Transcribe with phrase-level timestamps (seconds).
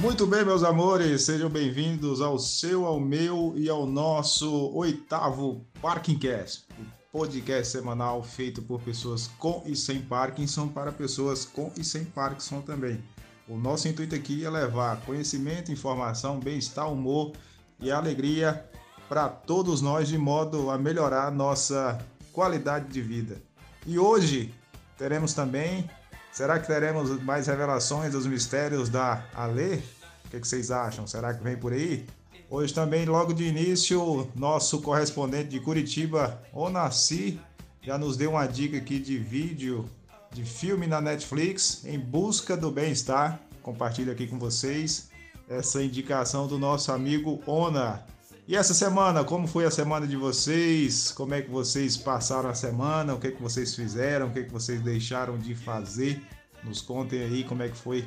[0.00, 6.64] Muito bem, meus amores, sejam bem-vindos ao seu, ao meu e ao nosso oitavo Parkingcast,
[6.78, 12.02] o podcast semanal feito por pessoas com e sem Parkinson para pessoas com e sem
[12.02, 13.04] Parkinson também.
[13.46, 17.32] O nosso intuito aqui é levar conhecimento, informação, bem-estar, humor
[17.78, 18.64] e alegria
[19.06, 21.98] para todos nós de modo a melhorar nossa
[22.32, 23.42] qualidade de vida.
[23.86, 24.54] E hoje
[24.96, 25.90] teremos também
[26.32, 29.76] Será que teremos mais revelações dos mistérios da Alê?
[30.24, 31.06] O que, vocês acham?
[31.06, 32.06] Será que vem por aí?
[32.48, 37.40] Hoje também, logo de início, nosso correspondente de Curitiba, Onassi,
[37.82, 39.88] já nos deu uma dica aqui de vídeo,
[40.32, 43.40] de filme na Netflix, em busca do bem-estar.
[43.62, 45.10] Compartilho aqui com vocês
[45.48, 48.06] essa indicação do nosso amigo Ona.
[48.50, 51.12] E essa semana, como foi a semana de vocês?
[51.12, 53.14] Como é que vocês passaram a semana?
[53.14, 54.26] O que, é que vocês fizeram?
[54.26, 56.20] O que, é que vocês deixaram de fazer?
[56.64, 58.04] Nos contem aí como é que foi,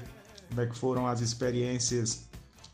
[0.49, 2.27] como é que foram as experiências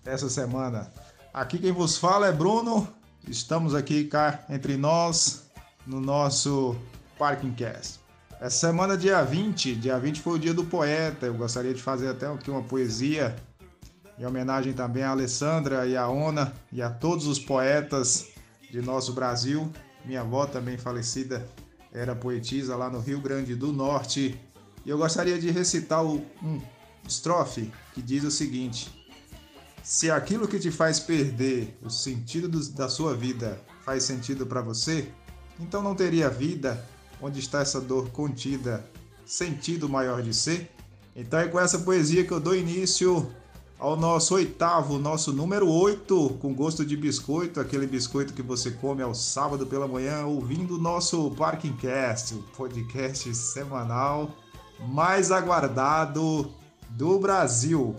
[0.03, 0.91] essa semana.
[1.31, 2.87] Aqui quem vos fala é Bruno.
[3.27, 5.43] Estamos aqui cá entre nós
[5.85, 6.75] no nosso
[7.19, 7.99] Parking Cast.
[8.41, 11.27] Essa semana, dia 20, dia 20 foi o dia do poeta.
[11.27, 13.35] Eu gostaria de fazer até aqui uma poesia
[14.19, 18.27] em homenagem também a Alessandra e a Ona e a todos os poetas
[18.69, 19.71] de nosso Brasil.
[20.03, 21.47] Minha avó também falecida
[21.93, 24.37] era poetisa lá no Rio Grande do Norte.
[24.85, 26.61] E eu gostaria de recitar um
[27.07, 29.07] estrofe que diz o seguinte:
[29.81, 35.07] Se aquilo que te faz perder o sentido da sua vida faz sentido para você,
[35.57, 36.85] então não teria vida
[37.21, 38.85] onde está essa dor contida,
[39.25, 40.69] sentido maior de ser?
[41.15, 43.33] Então é com essa poesia que eu dou início
[43.79, 49.01] ao nosso oitavo, nosso número 8, com gosto de biscoito, aquele biscoito que você come
[49.01, 54.35] ao sábado pela manhã, ouvindo o nosso Parking Cast, o podcast semanal
[54.89, 56.53] mais aguardado
[56.89, 57.95] do Brasil.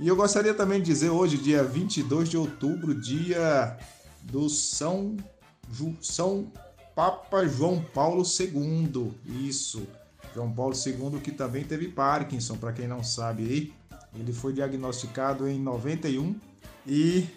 [0.00, 3.76] E eu gostaria também de dizer hoje, dia 22 de outubro, dia
[4.22, 5.16] do São,
[6.00, 6.50] São
[6.94, 9.12] Papa João Paulo II.
[9.46, 9.86] Isso,
[10.34, 13.77] João Paulo II que também teve Parkinson, para quem não sabe aí.
[14.14, 16.38] Ele foi diagnosticado em 91
[16.86, 17.28] e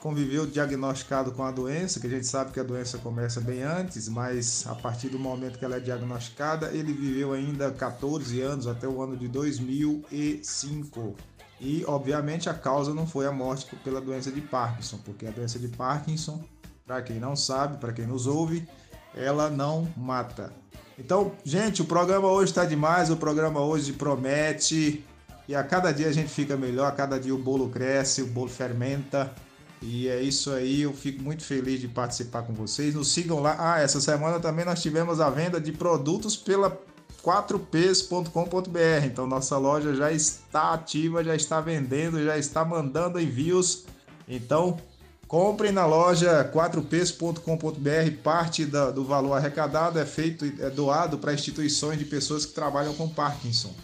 [0.00, 4.08] conviveu diagnosticado com a doença, que a gente sabe que a doença começa bem antes,
[4.08, 8.88] mas a partir do momento que ela é diagnosticada, ele viveu ainda 14 anos até
[8.88, 11.16] o ano de 2005.
[11.60, 15.58] E obviamente a causa não foi a morte pela doença de Parkinson, porque a doença
[15.58, 16.42] de Parkinson,
[16.86, 18.66] para quem não sabe, para quem nos ouve,
[19.14, 20.50] ela não mata.
[20.98, 25.04] Então, gente, o programa hoje está demais, o programa hoje promete.
[25.50, 28.26] E a cada dia a gente fica melhor, a cada dia o bolo cresce, o
[28.28, 29.34] bolo fermenta.
[29.82, 32.94] E é isso aí, eu fico muito feliz de participar com vocês.
[32.94, 33.56] Nos sigam lá.
[33.58, 36.80] Ah, essa semana também nós tivemos a venda de produtos pela
[37.24, 39.04] 4ps.com.br.
[39.04, 43.86] Então nossa loja já está ativa, já está vendendo, já está mandando envios.
[44.28, 44.78] Então
[45.26, 48.22] comprem na loja 4ps.com.br.
[48.22, 52.94] Parte da, do valor arrecadado é feito, é doado para instituições de pessoas que trabalham
[52.94, 53.74] com Parkinson.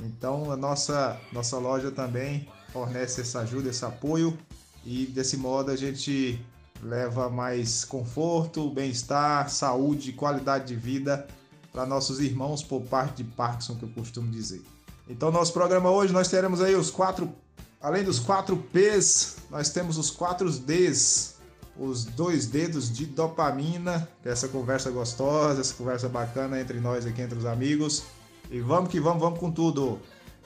[0.00, 4.36] Então a nossa, nossa loja também fornece essa ajuda, esse apoio
[4.84, 6.40] e desse modo a gente
[6.82, 11.26] leva mais conforto, bem-estar, saúde, qualidade de vida
[11.72, 14.62] para nossos irmãos por parte de Parkinson, que eu costumo dizer.
[15.08, 17.32] Então nosso programa hoje nós teremos aí os quatro,
[17.80, 21.36] além dos quatro P's, nós temos os quatro D's,
[21.78, 27.38] os dois dedos de dopamina, essa conversa gostosa, essa conversa bacana entre nós aqui, entre
[27.38, 28.04] os amigos.
[28.50, 29.98] E vamos que vamos, vamos com tudo.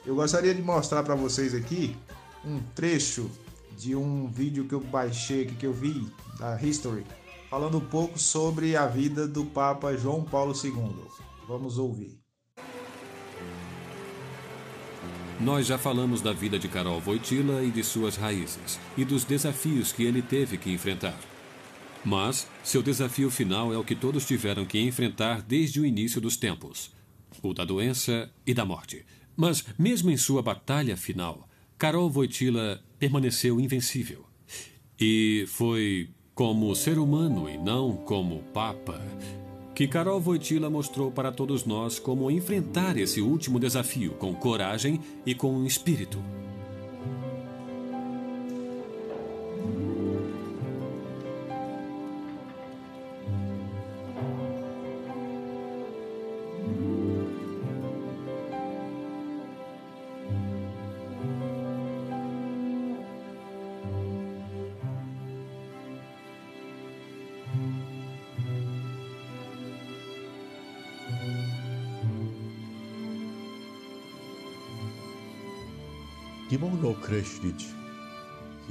[0.05, 1.95] Eu gostaria de mostrar para vocês aqui
[2.43, 3.29] um trecho
[3.77, 6.07] de um vídeo que eu baixei que eu vi,
[6.39, 7.05] da History,
[7.49, 10.73] falando um pouco sobre a vida do Papa João Paulo II.
[11.47, 12.19] Vamos ouvir.
[15.39, 19.91] Nós já falamos da vida de Carol Voitila e de suas raízes, e dos desafios
[19.91, 21.17] que ele teve que enfrentar.
[22.03, 26.37] Mas seu desafio final é o que todos tiveram que enfrentar desde o início dos
[26.37, 26.91] tempos
[27.41, 29.05] o da doença e da morte.
[29.35, 31.47] Mas, mesmo em sua batalha final,
[31.77, 34.25] Carol Voitila permaneceu invencível.
[34.99, 39.01] E foi como ser humano e não como Papa
[39.81, 45.33] que Carol Voitila mostrou para todos nós como enfrentar esse último desafio com coragem e
[45.33, 46.19] com espírito.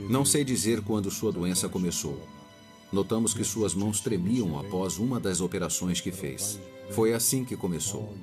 [0.08, 2.18] Não sei dizer quando sua doença começou.
[2.90, 6.58] Notamos que suas mãos tremiam após uma das operações que fez.
[6.90, 8.14] Foi assim que começou.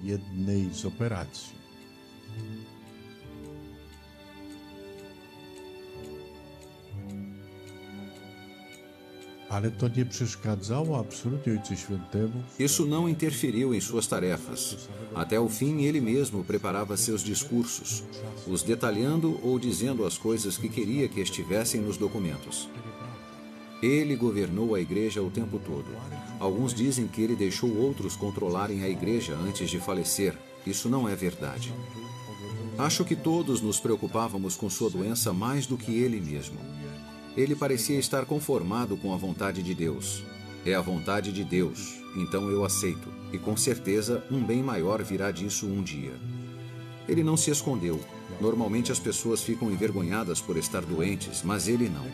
[12.59, 14.89] Isso não interferiu em suas tarefas.
[15.15, 18.03] Até o fim, ele mesmo preparava seus discursos,
[18.45, 22.69] os detalhando ou dizendo as coisas que queria que estivessem nos documentos.
[23.81, 25.85] Ele governou a igreja o tempo todo.
[26.39, 30.35] Alguns dizem que ele deixou outros controlarem a igreja antes de falecer.
[30.65, 31.73] Isso não é verdade.
[32.77, 36.76] Acho que todos nos preocupávamos com sua doença mais do que ele mesmo.
[37.37, 40.23] Ele parecia estar conformado com a vontade de Deus.
[40.65, 45.29] É a vontade de Deus, então eu aceito, e com certeza um bem maior virá
[45.29, 46.13] disso um dia.
[47.07, 48.01] Ele não se escondeu.
[48.41, 52.05] Normalmente as pessoas ficam envergonhadas por estar doentes, mas ele não.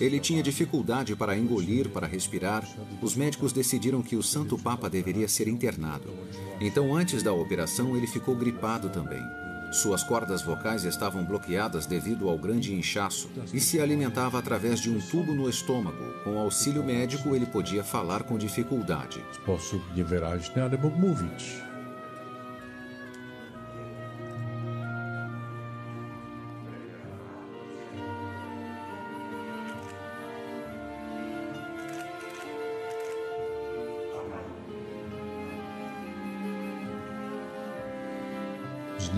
[0.00, 2.68] Ele tinha dificuldade para engolir, para respirar.
[3.00, 6.12] Os médicos decidiram que o Santo Papa deveria ser internado.
[6.60, 9.22] Então, antes da operação, ele ficou gripado também.
[9.70, 15.00] Suas cordas vocais estavam bloqueadas devido ao grande inchaço e se alimentava através de um
[15.00, 16.12] tubo no estômago.
[16.24, 19.24] Com auxílio médico, ele podia falar com dificuldade.
[19.32, 21.69] Sposób niewyraźny, ale mógł mówić.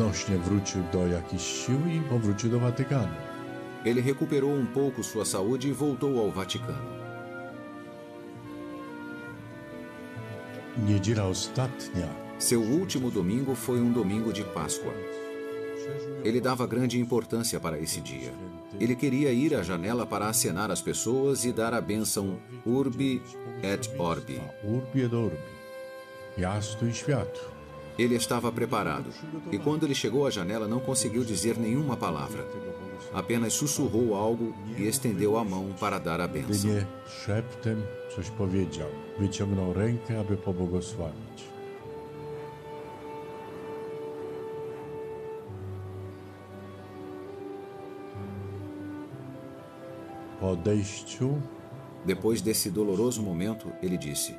[0.03, 3.15] Znośnie wrócił do jakichś sił i powrócił do Watykanu.
[3.85, 7.03] Ele recuperou um pouco sua saúde e voltou ao Vaticano.
[10.87, 12.09] Niedziela ostatnia.
[12.39, 14.93] Seu último domingo foi um domingo de Páscoa.
[16.25, 18.33] Ele dava grande importância para esse dia.
[18.81, 23.23] Ele queria ir à janela para acenar às pessoas e dar a bênção Urbi
[23.63, 24.41] et Orbi.
[24.65, 25.53] Urbi et Orbi.
[26.37, 27.52] Miasto e światu.
[27.99, 29.11] Ele estava preparado,
[29.50, 32.47] e quando ele chegou à janela não conseguiu dizer nenhuma palavra.
[33.12, 36.71] Apenas sussurrou algo e estendeu a mão para dar a bênção.
[37.27, 37.83] szeptem
[38.17, 38.89] coś powiedział.
[39.19, 41.53] Wyciągnął rękę, aby pobłogosławić.
[50.41, 51.41] Po odejściu
[52.05, 54.33] depois desse doloroso momento, ele disse: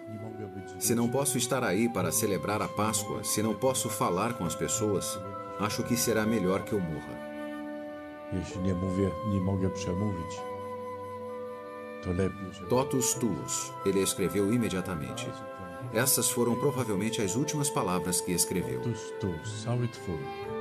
[0.79, 4.55] Se não posso estar aí para celebrar a Páscoa, se não posso falar com as
[4.55, 5.19] pessoas,
[5.59, 7.23] acho que será melhor que eu morra.
[12.67, 15.29] Totus tuus, ele escreveu imediatamente.
[15.93, 18.81] Essas foram provavelmente as últimas palavras que escreveu.
[18.81, 20.52] Totus tuus,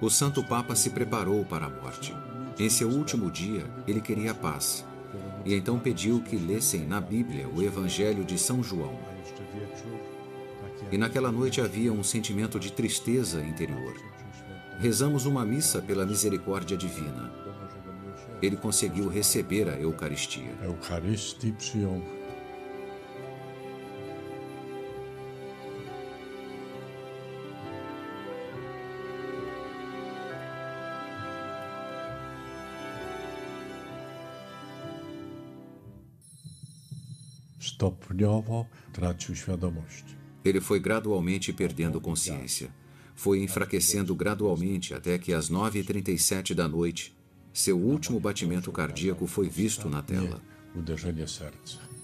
[0.00, 2.14] O Santo Papa se preparou para a morte.
[2.56, 4.84] Em seu último dia, ele queria paz.
[5.44, 8.96] E então pediu que lessem na Bíblia o Evangelho de São João.
[10.92, 13.94] E naquela noite havia um sentimento de tristeza interior.
[14.78, 17.32] Rezamos uma missa pela misericórdia divina.
[18.40, 20.54] Ele conseguiu receber a Eucaristia.
[20.62, 21.52] Eucaristii
[37.84, 40.04] stopniowo tracił świadomość.
[40.44, 42.68] Ele foi gradualmente perdendo consciência.
[43.14, 47.14] Foi enfraquecendo gradualmente até que às 9h37 da noite,
[47.52, 50.40] seu último batimento cardíaco foi visto na tela.
[50.74, 51.94] Uderzenie serca.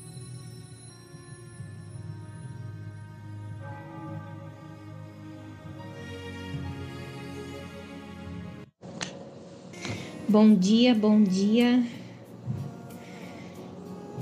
[10.28, 11.84] Bom dia, bom dia.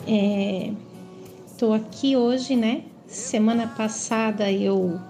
[0.07, 0.73] É,
[1.59, 2.85] Estou aqui hoje, né?
[3.09, 5.01] Semana passada eu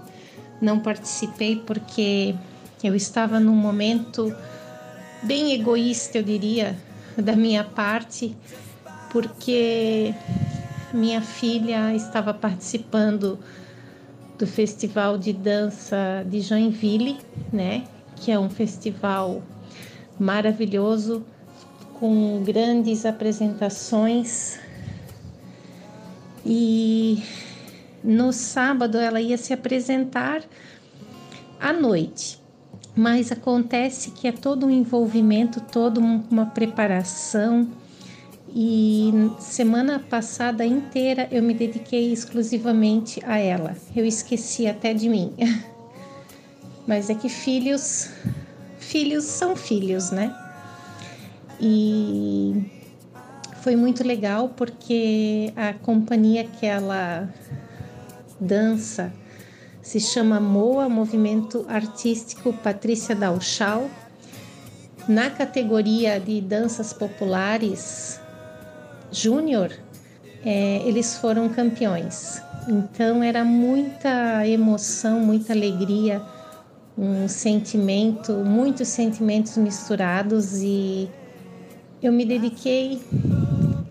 [0.62, 2.34] não participei porque
[2.82, 4.34] eu estava num momento
[5.24, 6.74] bem egoísta, eu diria,
[7.18, 8.34] da minha parte,
[9.10, 10.14] porque
[10.90, 13.38] minha filha estava participando
[14.38, 17.18] do Festival de Dança de Joinville,
[17.52, 17.84] né?
[18.16, 19.42] Que é um festival
[20.18, 21.26] maravilhoso
[22.00, 24.58] com grandes apresentações
[26.50, 27.22] e
[28.02, 30.42] no sábado ela ia se apresentar
[31.60, 32.40] à noite.
[32.96, 37.68] Mas acontece que é todo um envolvimento, toda uma preparação.
[38.48, 43.76] E semana passada inteira eu me dediquei exclusivamente a ela.
[43.94, 45.34] Eu esqueci até de mim.
[46.88, 48.08] Mas é que filhos,
[48.78, 50.34] filhos são filhos, né?
[51.60, 52.77] E
[53.68, 57.28] foi muito legal porque a companhia que ela
[58.40, 59.12] dança
[59.82, 63.90] se chama MOA, Movimento Artístico Patrícia Dalchal.
[65.06, 68.18] Na categoria de danças populares
[69.12, 69.70] júnior,
[70.42, 72.40] é, eles foram campeões.
[72.66, 76.22] Então era muita emoção, muita alegria,
[76.96, 81.10] um sentimento, muitos sentimentos misturados e
[82.00, 83.00] eu me dediquei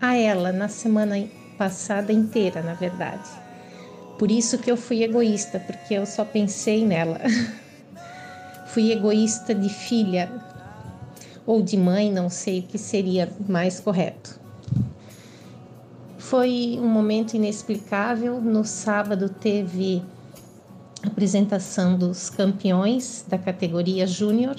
[0.02, 1.28] a ela na semana
[1.58, 3.30] passada inteira, na verdade.
[4.18, 7.20] Por isso que eu fui egoísta, porque eu só pensei nela.
[8.68, 10.32] fui egoísta de filha
[11.46, 14.40] ou de mãe, não sei o que seria mais correto.
[16.18, 18.42] Foi um momento inexplicável.
[18.42, 20.04] No sábado teve
[21.04, 24.58] apresentação dos campeões da categoria júnior,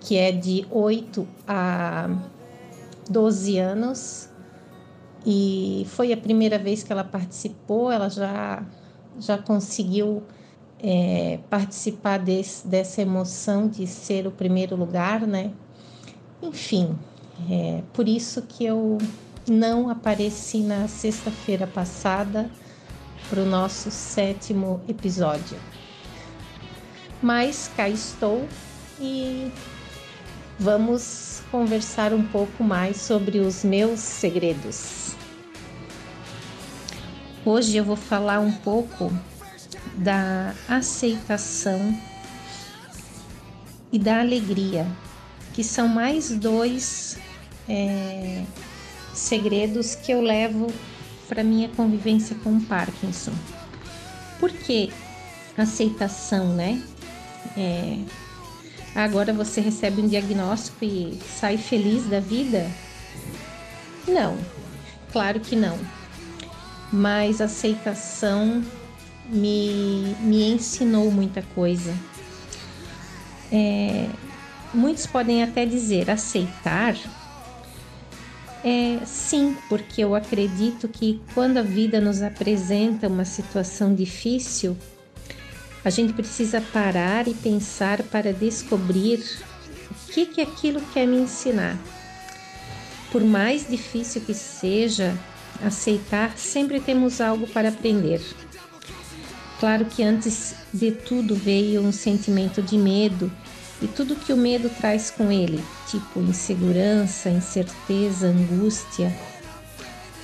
[0.00, 2.10] que é de 8 a
[3.08, 4.28] 12 anos
[5.24, 8.62] e foi a primeira vez que ela participou, ela já,
[9.18, 10.22] já conseguiu
[10.82, 15.50] é, participar desse, dessa emoção de ser o primeiro lugar, né?
[16.42, 16.94] Enfim,
[17.50, 18.98] é por isso que eu
[19.48, 22.50] não apareci na sexta-feira passada
[23.30, 25.58] para o nosso sétimo episódio.
[27.22, 28.46] Mas cá estou
[29.00, 29.50] e
[30.58, 35.13] vamos conversar um pouco mais sobre os meus segredos.
[37.46, 39.12] Hoje eu vou falar um pouco
[39.98, 41.94] da aceitação
[43.92, 44.86] e da alegria,
[45.52, 47.18] que são mais dois
[47.68, 48.44] é,
[49.12, 50.72] segredos que eu levo
[51.28, 53.34] para minha convivência com o Parkinson.
[54.40, 54.90] Por que
[55.54, 56.82] aceitação, né?
[57.58, 57.98] É,
[58.94, 62.70] agora você recebe um diagnóstico e sai feliz da vida?
[64.08, 64.34] Não,
[65.12, 65.78] claro que não.
[66.94, 68.62] Mas aceitação
[69.26, 71.92] me, me ensinou muita coisa.
[73.50, 74.06] É,
[74.72, 76.94] muitos podem até dizer aceitar.
[78.62, 84.76] É, sim, porque eu acredito que quando a vida nos apresenta uma situação difícil,
[85.84, 89.18] a gente precisa parar e pensar para descobrir
[89.90, 91.76] o que, que aquilo quer me ensinar.
[93.10, 95.12] Por mais difícil que seja
[95.62, 98.20] aceitar, sempre temos algo para aprender.
[99.60, 103.30] Claro que antes de tudo veio um sentimento de medo
[103.80, 109.14] e tudo que o medo traz com ele, tipo insegurança, incerteza, angústia.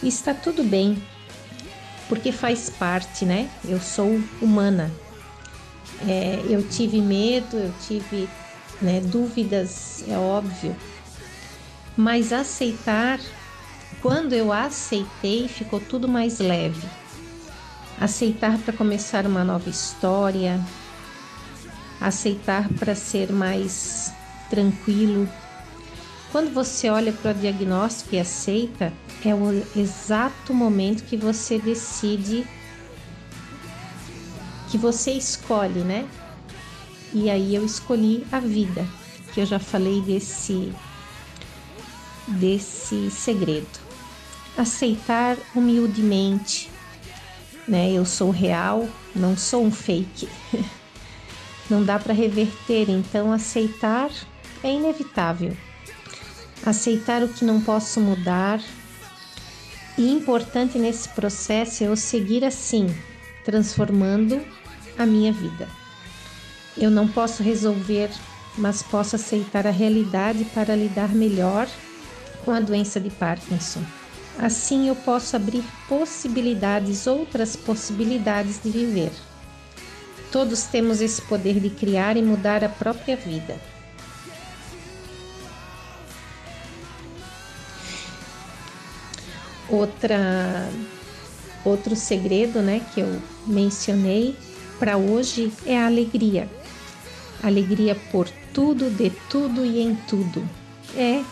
[0.02, 1.02] E está tudo bem,
[2.08, 3.48] porque faz parte, né?
[3.64, 4.90] Eu sou humana,
[6.08, 8.28] é, eu tive medo, eu tive
[8.80, 10.74] né, dúvidas, é óbvio,
[11.96, 13.20] mas aceitar,
[14.02, 16.86] quando eu aceitei, ficou tudo mais leve.
[18.00, 20.58] Aceitar para começar uma nova história,
[22.00, 24.12] aceitar para ser mais
[24.48, 25.28] tranquilo.
[26.32, 28.92] Quando você olha para o diagnóstico e aceita,
[29.24, 32.46] é o exato momento que você decide
[34.70, 36.08] que você escolhe, né?
[37.12, 38.86] E aí eu escolhi a vida,
[39.34, 40.72] que eu já falei desse
[42.28, 43.79] desse segredo.
[44.60, 46.70] Aceitar humildemente,
[47.66, 47.90] né?
[47.90, 48.86] Eu sou real,
[49.16, 50.28] não sou um fake.
[51.70, 54.10] Não dá para reverter, então aceitar
[54.60, 55.56] é inevitável.
[56.66, 58.60] Aceitar o que não posso mudar.
[59.96, 62.92] E importante nesse processo é eu seguir assim,
[63.44, 64.44] transformando
[64.98, 65.68] a minha vida.
[66.76, 68.10] Eu não posso resolver,
[68.58, 71.68] mas posso aceitar a realidade para lidar melhor
[72.44, 73.99] com a doença de Parkinson.
[74.38, 79.12] Assim eu posso abrir possibilidades, outras possibilidades de viver.
[80.30, 83.56] Todos temos esse poder de criar e mudar a própria vida.
[89.68, 90.68] Outra
[91.64, 94.34] outro segredo, né, que eu mencionei
[94.78, 96.48] para hoje é a alegria.
[97.42, 100.48] Alegria por tudo, de tudo e em tudo.
[100.96, 101.22] É,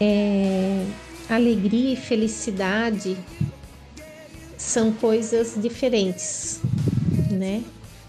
[0.00, 0.86] é
[1.28, 3.16] alegria e felicidade
[4.56, 6.60] são coisas diferentes,
[7.30, 7.62] né?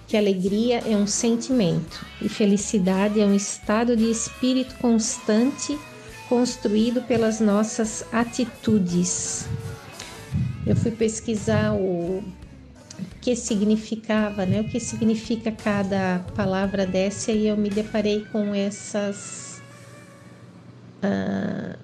[0.08, 5.78] Que alegria é um sentimento e felicidade é um estado de espírito constante
[6.30, 9.48] construído pelas nossas atitudes.
[10.66, 12.24] Eu fui pesquisar o
[13.22, 14.62] que significava, né?
[14.62, 19.62] O que significa cada palavra dessa e eu me deparei com essas
[21.02, 21.78] ah,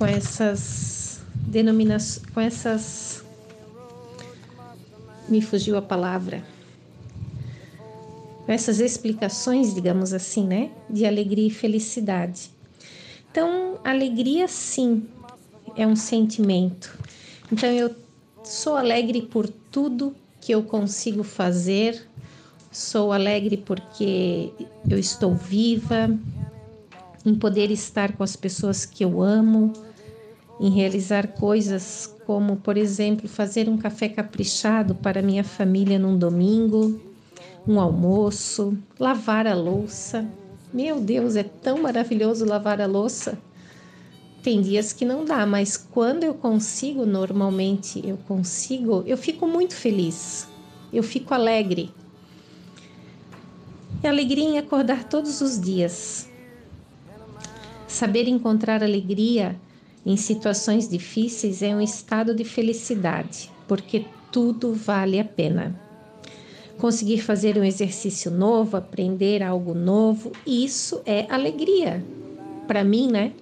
[0.00, 3.22] com essas denominações, com essas
[5.28, 6.42] me fugiu a palavra.
[8.46, 10.70] Com essas explicações, digamos assim, né?
[10.88, 12.50] De alegria e felicidade.
[13.30, 15.06] Então, alegria sim
[15.76, 16.98] é um sentimento.
[17.52, 17.94] Então, eu
[18.42, 22.08] sou alegre por tudo que eu consigo fazer,
[22.72, 24.50] sou alegre porque
[24.88, 26.18] eu estou viva,
[27.22, 29.74] em poder estar com as pessoas que eu amo,
[30.60, 37.00] em realizar coisas como, por exemplo, fazer um café caprichado para minha família num domingo,
[37.66, 40.28] um almoço, lavar a louça.
[40.72, 43.38] Meu Deus, é tão maravilhoso lavar a louça.
[44.42, 49.74] Tem dias que não dá, mas quando eu consigo, normalmente eu consigo, eu fico muito
[49.74, 50.46] feliz,
[50.92, 51.90] eu fico alegre.
[54.02, 56.28] E alegria em acordar todos os dias.
[57.88, 59.58] Saber encontrar alegria
[60.04, 65.78] em situações difíceis é um estado de felicidade, porque tudo vale a pena.
[66.78, 72.02] Conseguir fazer um exercício novo, aprender algo novo, isso é alegria.
[72.66, 73.32] Para mim, né?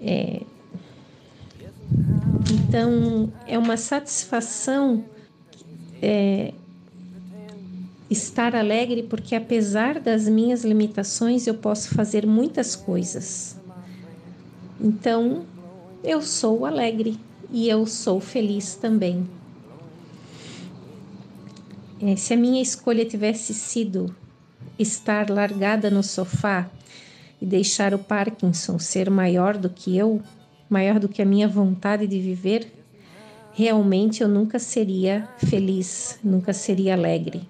[0.00, 0.42] É...
[2.52, 5.04] Então, é uma satisfação
[6.00, 6.52] é...
[8.08, 13.56] estar alegre, porque apesar das minhas limitações, eu posso fazer muitas coisas.
[14.80, 15.44] Então,
[16.06, 17.18] eu sou alegre
[17.50, 19.28] e eu sou feliz também.
[22.00, 24.14] É, se a minha escolha tivesse sido
[24.78, 26.70] estar largada no sofá
[27.42, 30.22] e deixar o Parkinson ser maior do que eu,
[30.70, 32.72] maior do que a minha vontade de viver,
[33.52, 37.42] realmente eu nunca seria feliz, nunca seria alegre.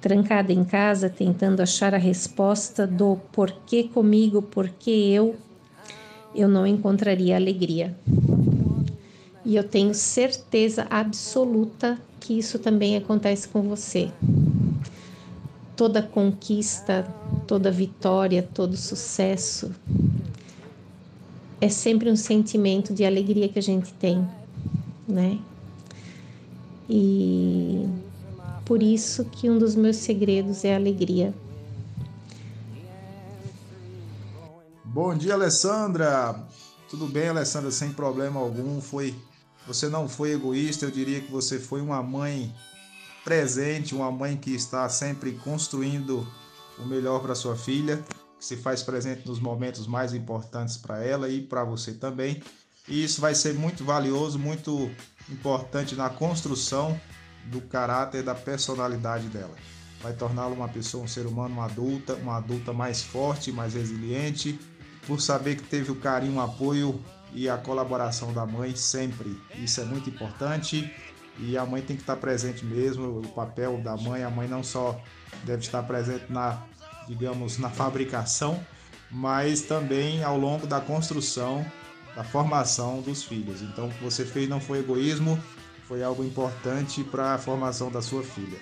[0.00, 5.36] Trancada em casa, tentando achar a resposta do porquê comigo, porquê eu,
[6.34, 7.96] eu não encontraria alegria.
[9.44, 14.10] E eu tenho certeza absoluta que isso também acontece com você
[15.76, 17.06] toda conquista,
[17.46, 19.72] toda vitória, todo sucesso
[21.60, 24.26] é sempre um sentimento de alegria que a gente tem,
[25.08, 25.38] né?
[26.88, 27.86] E
[28.64, 31.32] por isso que um dos meus segredos é a alegria.
[34.92, 36.46] Bom dia, Alessandra.
[36.90, 37.70] Tudo bem, Alessandra?
[37.70, 38.78] Sem problema algum.
[38.78, 39.14] Foi
[39.66, 42.54] você não foi egoísta, eu diria que você foi uma mãe
[43.24, 46.30] presente, uma mãe que está sempre construindo
[46.78, 48.04] o melhor para sua filha,
[48.38, 52.42] que se faz presente nos momentos mais importantes para ela e para você também.
[52.86, 54.90] E isso vai ser muito valioso, muito
[55.30, 57.00] importante na construção
[57.46, 59.54] do caráter, da personalidade dela.
[60.02, 64.58] Vai torná-la uma pessoa, um ser humano, uma adulta, uma adulta mais forte, mais resiliente,
[65.06, 67.00] por saber que teve o carinho, o apoio
[67.34, 69.36] e a colaboração da mãe sempre.
[69.56, 70.92] Isso é muito importante
[71.38, 73.20] e a mãe tem que estar presente mesmo.
[73.20, 75.00] O papel da mãe, a mãe não só
[75.44, 76.62] deve estar presente na,
[77.08, 78.64] digamos, na fabricação,
[79.10, 81.64] mas também ao longo da construção,
[82.14, 83.62] da formação dos filhos.
[83.62, 85.38] Então, o que você fez não foi egoísmo,
[85.88, 88.58] foi algo importante para a formação da sua filha.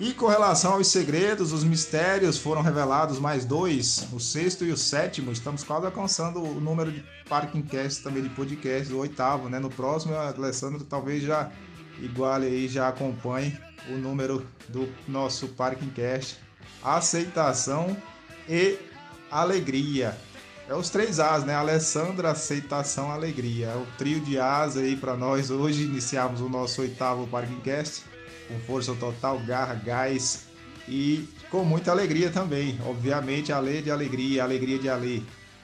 [0.00, 4.76] E com relação aos segredos, os mistérios foram revelados mais dois, o sexto e o
[4.76, 5.30] sétimo.
[5.30, 9.60] Estamos quase alcançando o número de Parking Cast também de podcast, o oitavo, né?
[9.60, 11.48] No próximo, Alessandro talvez já
[12.00, 13.56] iguale aí, já acompanhe
[13.88, 16.38] o número do nosso Parking Cast.
[16.82, 17.96] Aceitação
[18.48, 18.76] e
[19.30, 20.18] alegria.
[20.68, 21.54] É os três As, né?
[21.54, 23.68] Alessandra, aceitação, alegria.
[23.68, 25.52] É o trio de As aí para nós.
[25.52, 28.13] Hoje iniciamos o nosso oitavo Parking Cast
[28.48, 30.46] com força total, garra, gás
[30.88, 32.78] e com muita alegria também.
[32.86, 35.22] Obviamente, a lei de alegria, a alegria de Alê.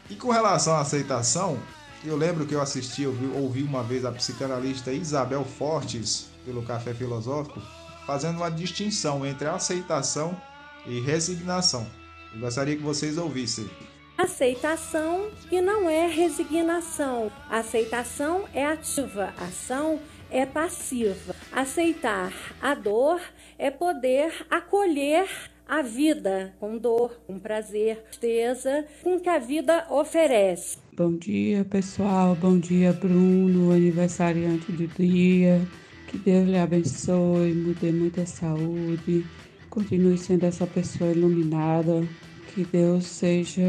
[0.08, 1.58] E com relação à aceitação,
[2.04, 6.94] eu lembro que eu assisti, eu ouvi uma vez a psicanalista Isabel Fortes, pelo Café
[6.94, 7.60] Filosófico,
[8.06, 10.40] fazendo uma distinção entre aceitação
[10.86, 11.86] e resignação.
[12.32, 13.68] Eu gostaria que vocês ouvissem.
[14.16, 17.30] Aceitação e não é resignação.
[17.48, 19.98] Aceitação é ativa, ação
[20.30, 21.34] é passiva.
[21.52, 23.20] Aceitar a dor
[23.58, 25.28] é poder acolher
[25.68, 30.78] a vida com dor, com prazer, tristeza, com que a vida oferece.
[30.96, 32.34] Bom dia, pessoal.
[32.34, 35.60] Bom dia, Bruno, aniversariante do dia.
[36.08, 39.24] Que Deus lhe abençoe, me dê muita saúde,
[39.68, 42.04] continue sendo essa pessoa iluminada.
[42.52, 43.62] Que Deus seja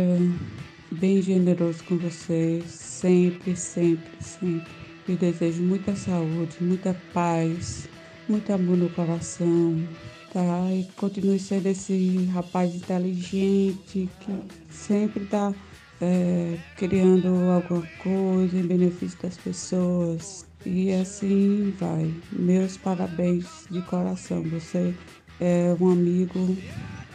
[0.92, 4.81] bem generoso com você, sempre, sempre, sempre.
[5.12, 7.90] Eu desejo muita saúde, muita paz,
[8.30, 9.86] muito amor no coração,
[10.32, 10.72] tá?
[10.72, 15.54] E continue sendo esse rapaz inteligente que sempre está
[16.00, 20.46] é, criando alguma coisa em benefício das pessoas.
[20.66, 22.10] E assim vai.
[22.32, 24.42] Meus parabéns de coração.
[24.44, 24.96] Você
[25.42, 26.56] é um amigo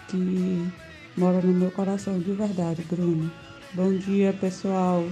[0.08, 0.70] que
[1.16, 3.32] mora no meu coração de verdade, Bruno.
[3.72, 5.02] Bom dia, pessoal.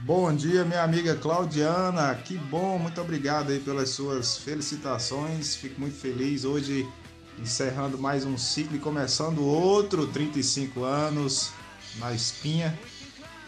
[0.00, 2.14] Bom dia, minha amiga Claudiana.
[2.16, 5.56] Que bom, muito obrigado aí pelas suas felicitações.
[5.56, 6.86] Fico muito feliz hoje
[7.38, 11.50] encerrando mais um ciclo e começando outro 35 anos
[11.98, 12.78] na espinha,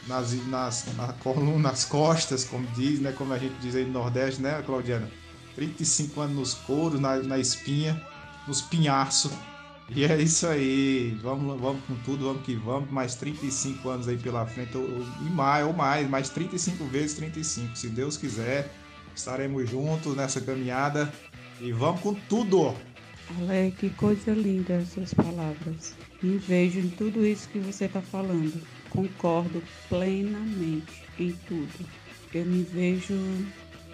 [0.07, 3.13] nas, nas, na coluna, nas costas, como diz, né?
[3.13, 5.09] Como a gente diz aí no Nordeste, né, Claudiana?
[5.55, 8.03] 35 anos nos couros, na, na espinha,
[8.47, 9.33] nos pinhaços.
[9.91, 14.19] E é isso aí, vamos, vamos com tudo, vamos que vamos, mais 35 anos aí
[14.19, 18.71] pela frente, ou, e mais, ou mais, mais 35 vezes 35, se Deus quiser,
[19.17, 21.11] estaremos juntos nessa caminhada
[21.61, 22.75] e vamos com tudo!
[23.37, 25.95] Ale, que coisa linda essas palavras.
[26.23, 28.61] Me vejo em tudo isso que você está falando.
[28.91, 31.87] Concordo plenamente em tudo.
[32.33, 33.15] Eu me vejo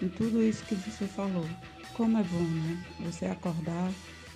[0.01, 1.45] em tudo isso que você falou.
[1.93, 2.85] Como é bom, né?
[3.01, 3.91] Você acordar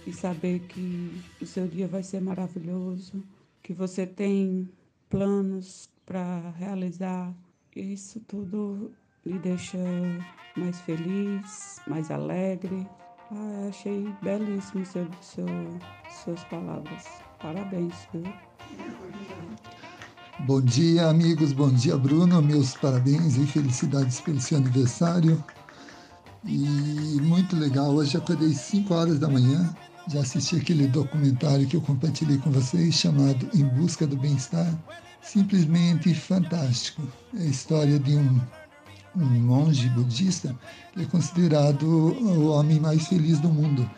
[0.05, 3.23] e saber que o seu dia vai ser maravilhoso,
[3.61, 4.69] que você tem
[5.09, 7.33] planos para realizar.
[7.75, 8.91] Isso tudo
[9.25, 9.77] lhe deixa
[10.55, 12.87] mais feliz, mais alegre.
[13.31, 15.45] Ah, achei belíssimo seu, seu,
[16.23, 17.05] suas palavras.
[17.39, 18.23] Parabéns, viu?
[20.39, 21.53] Bom dia, amigos.
[21.53, 22.41] Bom dia, Bruno.
[22.41, 25.43] Meus parabéns e felicidades pelo seu aniversário.
[26.45, 27.93] E muito legal.
[27.93, 29.75] Hoje acordei 5 horas da manhã
[30.11, 34.73] já assisti aquele documentário que eu compartilhei com vocês chamado Em Busca do Bem-Estar.
[35.21, 37.03] Simplesmente fantástico.
[37.37, 38.41] É a história de um,
[39.15, 40.57] um monge budista
[40.93, 43.89] que é considerado o homem mais feliz do mundo.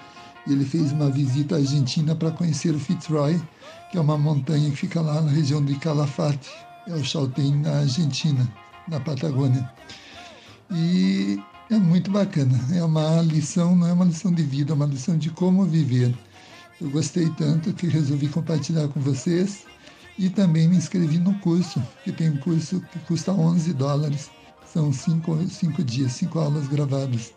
[0.48, 3.42] Ele fez uma visita à Argentina para conhecer o Fitzroy,
[3.90, 6.50] que é uma montanha que fica lá na região de Calafate,
[6.88, 8.52] é o Chaltén, na Argentina,
[8.88, 9.72] na Patagônia.
[10.72, 11.40] E
[11.72, 12.60] é muito bacana.
[12.74, 16.14] É uma lição, não é uma lição de vida, é uma lição de como viver.
[16.82, 19.64] Eu gostei tanto que resolvi compartilhar com vocês
[20.20, 24.30] e também me inscrevi no curso, que tem um curso que custa 11 dólares.
[24.66, 27.34] São cinco, cinco dias, cinco aulas gravadas.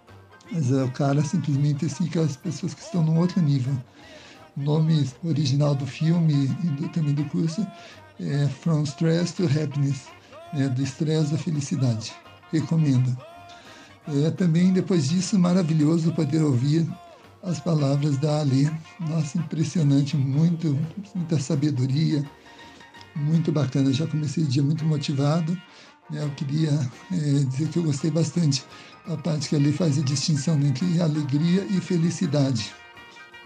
[0.50, 3.72] Mas é, o cara simplesmente assim, que as pessoas que estão num outro nível.
[4.56, 7.64] O nome original do filme e do, também do curso
[8.20, 10.02] é From Stress to Happiness,
[10.52, 12.12] né, do estresse à felicidade.
[12.52, 13.16] Recomendo.
[14.06, 16.86] É também, depois disso, maravilhoso poder ouvir
[17.42, 18.70] as palavras da Ali.
[19.00, 20.78] Nossa, impressionante, muito,
[21.14, 22.22] muita sabedoria,
[23.16, 23.92] muito bacana.
[23.92, 25.52] Já comecei o dia muito motivado.
[26.10, 26.22] Né?
[26.22, 26.70] Eu queria
[27.12, 28.62] é, dizer que eu gostei bastante
[29.06, 32.74] a parte que ali faz a distinção entre alegria e felicidade.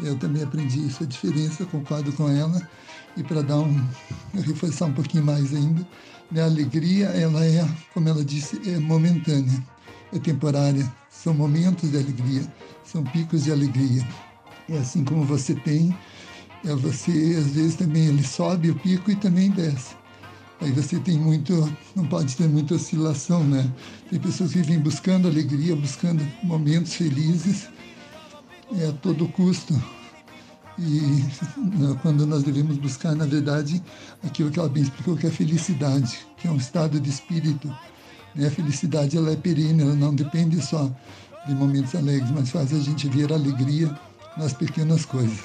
[0.00, 2.68] Eu também aprendi essa diferença, concordo com ela.
[3.16, 3.88] E para dar um,
[4.34, 5.86] reforçar um pouquinho mais ainda,
[6.30, 6.42] né?
[6.42, 9.64] a alegria, ela é, como ela disse, é momentânea
[10.12, 12.42] é temporária, são momentos de alegria,
[12.84, 14.06] são picos de alegria.
[14.68, 15.96] É assim como você tem,
[16.64, 19.96] é você às vezes também ele sobe o pico e também desce.
[20.60, 23.70] Aí você tem muito, não pode ter muita oscilação, né?
[24.10, 27.68] Tem pessoas que vivem buscando alegria, buscando momentos felizes
[28.76, 29.80] é, a todo custo.
[30.76, 31.24] E
[32.02, 33.82] quando nós devemos buscar, na verdade,
[34.24, 37.72] aquilo que ela bem explicou, que é a felicidade, que é um estado de espírito
[38.38, 38.46] né?
[38.46, 40.90] A felicidade ela é perene, ela não depende só
[41.46, 43.94] de momentos alegres, mas faz a gente ver a alegria
[44.36, 45.40] nas pequenas coisas.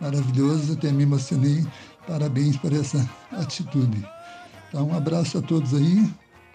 [0.00, 1.64] Maravilhoso, até me emocionei.
[2.06, 4.06] Parabéns por essa atitude.
[4.68, 6.10] Então, um abraço a todos aí.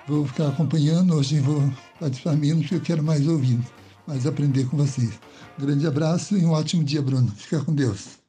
[0.07, 1.15] Vou ficar acompanhando.
[1.15, 3.59] Hoje vou participar menos porque eu quero mais ouvir,
[4.05, 5.19] mais aprender com vocês.
[5.57, 7.31] Um grande abraço e um ótimo dia, Bruno.
[7.35, 8.19] Fica com Deus.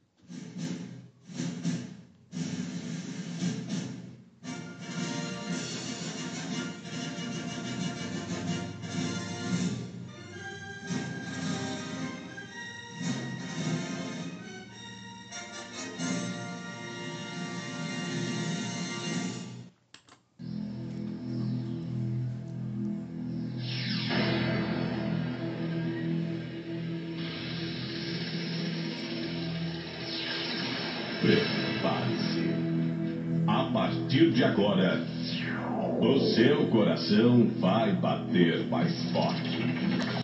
[37.11, 40.20] Coração vai bater mais forte.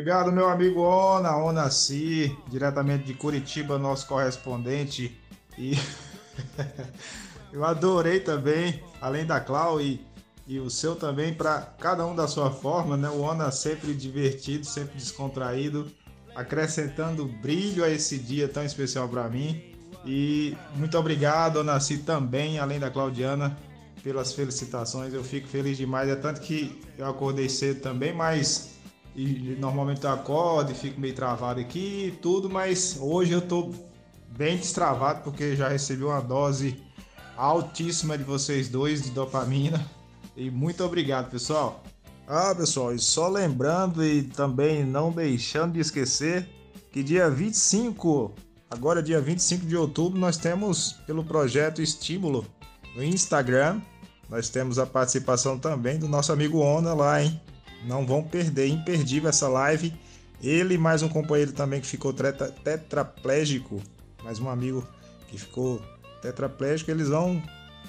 [0.00, 5.14] Obrigado, meu amigo Ona, Ona Si, diretamente de Curitiba, nosso correspondente.
[5.58, 5.72] E
[7.52, 10.00] eu adorei também, além da Clau e,
[10.46, 13.10] e o seu também, para cada um da sua forma, né?
[13.10, 15.86] O Ona sempre divertido, sempre descontraído,
[16.34, 19.62] acrescentando brilho a esse dia tão especial para mim.
[20.06, 23.54] E muito obrigado, Ona Si, também, além da Claudiana,
[24.02, 25.12] pelas felicitações.
[25.12, 26.08] Eu fico feliz demais.
[26.08, 28.79] É tanto que eu acordei cedo também, mas
[29.14, 33.72] e normalmente eu acordo e fico meio travado aqui e tudo, mas hoje eu tô
[34.28, 36.80] bem destravado porque já recebi uma dose
[37.36, 39.84] altíssima de vocês dois de dopamina.
[40.36, 41.82] E muito obrigado, pessoal.
[42.26, 46.48] Ah, pessoal, e só lembrando e também não deixando de esquecer
[46.92, 48.32] que dia 25,
[48.70, 52.46] agora dia 25 de outubro, nós temos pelo projeto Estímulo
[52.94, 53.80] no Instagram,
[54.28, 57.40] nós temos a participação também do nosso amigo Ona lá, hein?
[57.84, 59.92] Não vão perder, imperdível essa live.
[60.42, 63.82] Ele mais um companheiro também que ficou tetraplégico,
[64.22, 64.86] mais um amigo
[65.28, 65.80] que ficou
[66.22, 67.42] tetraplégico, eles vão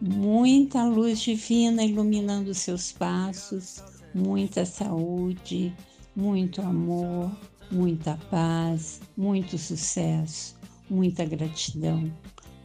[0.00, 3.82] muita luz divina iluminando seus passos,
[4.14, 5.72] muita saúde,
[6.16, 7.30] muito amor,
[7.70, 10.56] muita paz, muito sucesso,
[10.88, 12.10] muita gratidão,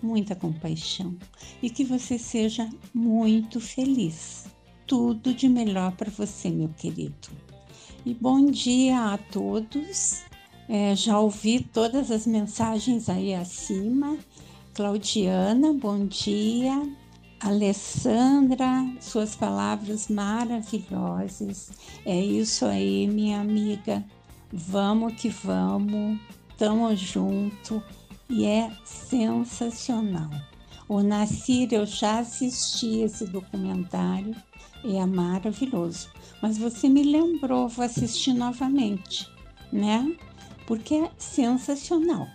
[0.02, 1.16] muita compaixão
[1.62, 4.46] e que você seja muito feliz.
[4.88, 7.30] Tudo de melhor para você, meu querido.
[8.06, 10.24] E bom dia a todos.
[10.70, 14.18] É, já ouvi todas as mensagens aí acima.
[14.76, 16.88] Claudiana, bom dia.
[17.46, 21.70] Alessandra, suas palavras maravilhosas.
[22.04, 24.04] É isso aí, minha amiga.
[24.52, 26.20] Vamos que vamos,
[26.58, 27.84] tamo junto
[28.28, 30.32] e é sensacional.
[30.90, 34.36] O Nasir, eu já assisti esse documentário,
[34.84, 36.10] é maravilhoso.
[36.42, 39.30] Mas você me lembrou, vou assistir novamente,
[39.72, 40.18] né?
[40.66, 42.28] Porque é sensacional.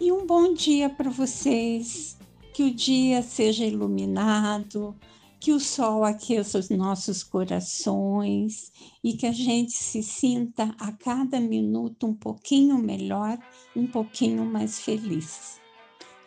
[0.00, 2.18] E um bom dia para vocês
[2.60, 4.94] que o dia seja iluminado,
[5.40, 8.70] que o sol aqueça os nossos corações
[9.02, 13.38] e que a gente se sinta a cada minuto um pouquinho melhor,
[13.74, 15.58] um pouquinho mais feliz.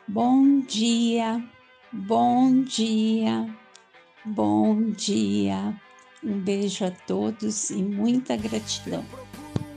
[0.07, 1.39] Bom dia,
[1.95, 3.47] Bom dia,
[4.25, 5.79] bom dia.
[6.23, 9.05] Um beijo a todos e muita gratidão.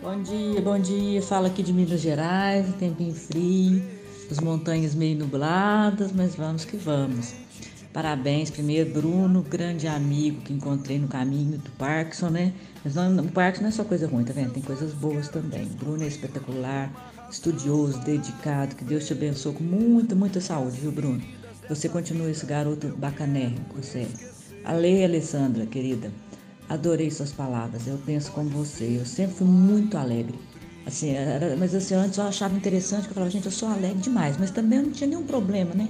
[0.00, 1.20] Bom dia, bom dia.
[1.20, 3.82] Fala aqui de Minas Gerais, tempinho frio,
[4.30, 7.34] as montanhas meio nubladas, mas vamos que vamos.
[7.92, 12.52] Parabéns, primeiro, Bruno, grande amigo que encontrei no caminho do Parkinson, né?
[12.84, 14.52] Mas não, o Parkinson não é só coisa ruim, tá vendo?
[14.52, 15.64] Tem coisas boas também.
[15.64, 16.92] Bruno é espetacular,
[17.30, 18.74] estudioso, dedicado.
[18.74, 21.22] Que Deus te abençoe com muita, muita saúde, viu, Bruno?
[21.70, 24.06] Você continua esse garoto bacanérrimo, você.
[24.62, 26.12] A Lei Alessandra, querida,
[26.68, 27.86] adorei suas palavras.
[27.86, 28.98] Eu penso como você.
[29.00, 30.38] Eu sempre fui muito alegre.
[30.86, 33.98] Assim, era, mas assim, antes eu achava interessante que eu falava, gente, eu sou alegre
[33.98, 35.88] demais, mas também eu não tinha nenhum problema, né?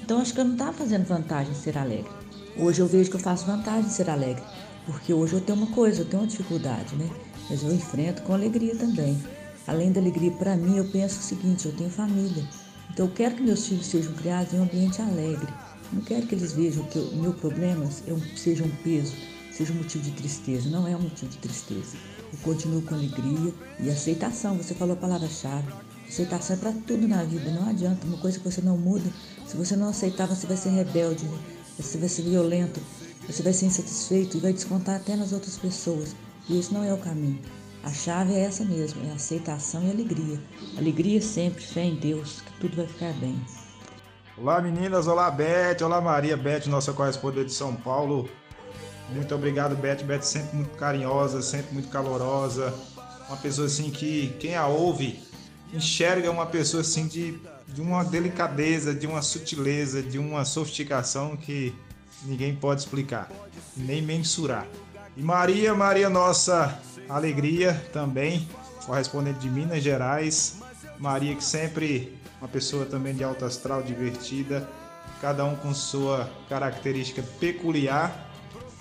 [0.00, 2.10] Então acho que eu não estava fazendo vantagem em ser alegre.
[2.56, 4.44] Hoje eu vejo que eu faço vantagem em ser alegre,
[4.86, 7.10] porque hoje eu tenho uma coisa, eu tenho uma dificuldade, né?
[7.50, 9.20] Mas eu enfrento com alegria também.
[9.66, 12.44] Além da alegria, para mim, eu penso o seguinte: eu tenho família.
[12.88, 15.52] Então eu quero que meus filhos sejam criados em um ambiente alegre.
[15.92, 19.12] Não quero que eles vejam que o meu problemas é seja um peso,
[19.56, 20.68] seja um motivo de tristeza.
[20.68, 21.96] Não é um motivo de tristeza.
[22.32, 24.56] Eu continuo com alegria e aceitação.
[24.58, 25.72] Você falou a palavra-chave.
[26.06, 28.06] Aceitação é para tudo na vida, não adianta.
[28.06, 29.10] Uma coisa que você não muda,
[29.46, 31.38] se você não aceitar, você vai ser rebelde, né?
[31.78, 32.80] você vai ser violento,
[33.26, 36.14] você vai ser insatisfeito e vai descontar até nas outras pessoas.
[36.48, 37.40] E isso não é o caminho.
[37.82, 40.40] A chave é essa mesmo, é aceitação e alegria.
[40.76, 43.40] Alegria sempre, fé em Deus, que tudo vai ficar bem.
[44.38, 48.28] Olá meninas, olá Beth, olá Maria, Beth, nossa correspondente de São Paulo.
[49.10, 50.02] Muito obrigado, Beth.
[50.04, 52.74] Beth sempre muito carinhosa, sempre muito calorosa.
[53.28, 55.22] Uma pessoa assim que quem a ouve
[55.72, 57.38] enxerga uma pessoa assim de,
[57.68, 61.74] de uma delicadeza, de uma sutileza, de uma sofisticação que
[62.24, 63.30] ninguém pode explicar,
[63.76, 64.66] nem mensurar.
[65.16, 68.48] E Maria, Maria, nossa alegria também,
[68.84, 70.58] correspondente de Minas Gerais.
[70.98, 74.68] Maria que sempre uma pessoa também de alto astral, divertida,
[75.20, 78.25] cada um com sua característica peculiar.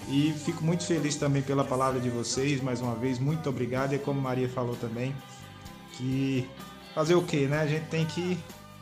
[0.10, 3.94] E fico muito feliz também pela palavra de vocês, mais uma vez, muito obrigado.
[3.94, 5.16] E como Maria falou também,
[5.94, 6.48] que
[6.94, 7.62] fazer o que, né?
[7.62, 8.38] A gente tem que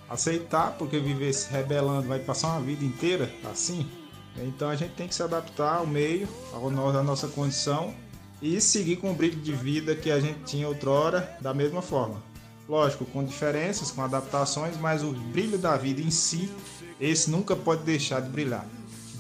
[0.09, 3.89] aceitar, porque viver se rebelando vai passar uma vida inteira assim.
[4.38, 7.93] Então a gente tem que se adaptar ao meio, à nossa condição
[8.41, 12.21] e seguir com o brilho de vida que a gente tinha outrora da mesma forma.
[12.67, 16.51] Lógico, com diferenças, com adaptações, mas o brilho da vida em si,
[16.99, 18.65] esse nunca pode deixar de brilhar.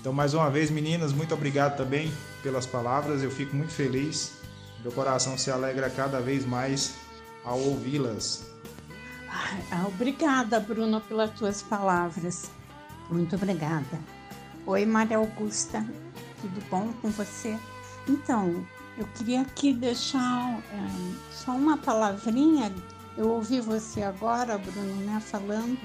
[0.03, 2.11] Então, mais uma vez, meninas, muito obrigado também
[2.41, 3.23] pelas palavras.
[3.23, 4.33] Eu fico muito feliz.
[4.81, 6.95] Meu coração se alegra cada vez mais
[7.41, 8.45] ao ouvi-las.
[9.71, 12.51] Ah, obrigada, Bruno, pelas tuas palavras.
[13.09, 13.97] Muito obrigada.
[14.65, 15.85] Oi, Maria Augusta,
[16.41, 17.57] tudo bom com você?
[18.05, 22.73] Então, eu queria aqui deixar é, só uma palavrinha.
[23.15, 25.79] Eu ouvi você agora, Bruno, né, falando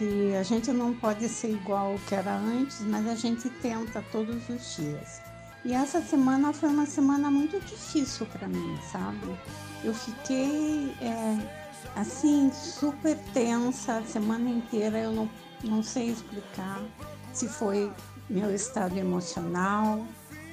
[0.00, 4.02] que a gente não pode ser igual ao que era antes, mas a gente tenta
[4.10, 5.20] todos os dias.
[5.62, 9.38] E essa semana foi uma semana muito difícil para mim, sabe?
[9.84, 11.36] Eu fiquei é,
[11.96, 14.98] assim, super tensa a semana inteira.
[14.98, 15.30] Eu não,
[15.62, 16.80] não sei explicar
[17.34, 17.92] se foi
[18.30, 19.98] meu estado emocional,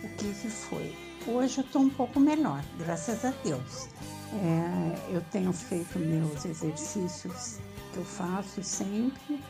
[0.04, 0.94] o que, que foi.
[1.26, 3.88] Hoje eu estou um pouco melhor, graças a Deus.
[4.34, 7.60] É, eu tenho feito meus exercícios
[7.98, 9.42] que eu faço sempre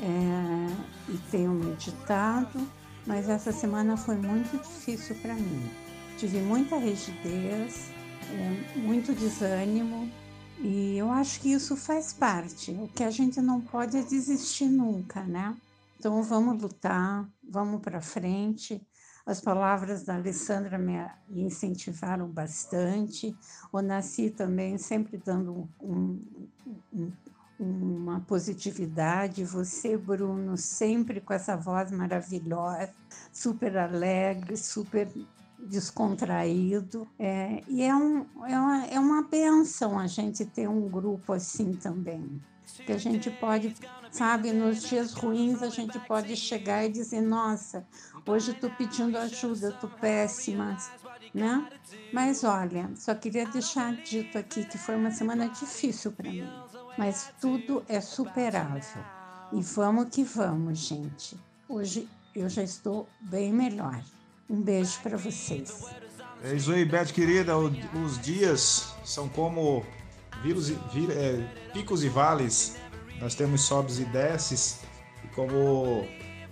[0.00, 2.60] é, e tenho meditado,
[3.04, 5.68] mas essa semana foi muito difícil para mim.
[6.16, 7.90] Tive muita rigidez,
[8.30, 10.10] é, muito desânimo,
[10.60, 12.70] e eu acho que isso faz parte.
[12.72, 15.56] O que a gente não pode é desistir nunca, né?
[15.98, 18.80] Então vamos lutar, vamos para frente.
[19.26, 20.96] As palavras da Alessandra me
[21.28, 23.36] incentivaram bastante.
[23.72, 26.22] O Nasci também sempre dando um,
[26.92, 27.12] um,
[27.58, 29.44] uma positividade.
[29.44, 32.90] Você, Bruno, sempre com essa voz maravilhosa,
[33.32, 35.08] super alegre, super
[35.58, 37.08] descontraído.
[37.18, 41.72] É, e é, um, é, uma, é uma benção a gente ter um grupo assim
[41.74, 42.40] também.
[42.84, 43.74] Que a gente pode,
[44.10, 47.86] sabe, nos dias ruins a gente pode chegar e dizer: Nossa,
[48.26, 50.76] hoje estou pedindo ajuda, estou péssima,
[51.32, 51.68] né?
[52.12, 56.48] Mas olha, só queria deixar dito aqui que foi uma semana difícil para mim,
[56.96, 59.02] mas tudo é superável.
[59.52, 61.36] E vamos que vamos, gente.
[61.68, 64.00] Hoje eu já estou bem melhor.
[64.48, 65.84] Um beijo para vocês.
[66.42, 67.56] É isso aí, Beth querida.
[67.56, 69.84] Os dias são como
[70.42, 72.76] vírus, vir, é, picos e vales.
[73.20, 74.80] Nós temos sobes e desces.
[75.24, 76.06] E como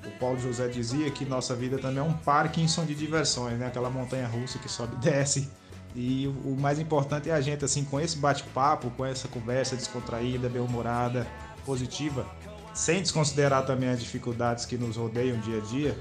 [0.06, 3.66] o Paulo José dizia, que nossa vida também é um Parkinson de diversões, né?
[3.66, 5.50] Aquela montanha russa que sobe e desce.
[5.94, 10.48] E o mais importante é a gente, assim, com esse bate-papo, com essa conversa descontraída,
[10.48, 11.26] bem-humorada,
[11.64, 12.26] positiva,
[12.74, 15.96] sem desconsiderar também as dificuldades que nos rodeiam dia a dia,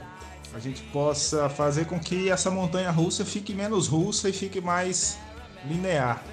[0.53, 5.17] a gente possa fazer com que essa montanha russa fique menos russa e fique mais
[5.65, 6.23] linear.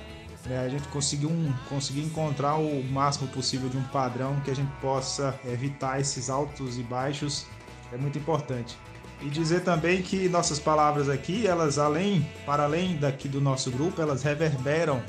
[0.46, 0.58] Né?
[0.58, 4.70] A gente conseguir, um, conseguir encontrar o máximo possível de um padrão que a gente
[4.80, 7.46] possa evitar esses altos e baixos
[7.92, 8.76] é muito importante.
[9.22, 14.00] E dizer também que nossas palavras aqui, elas além, para além daqui do nosso grupo,
[14.00, 15.02] elas reverberam,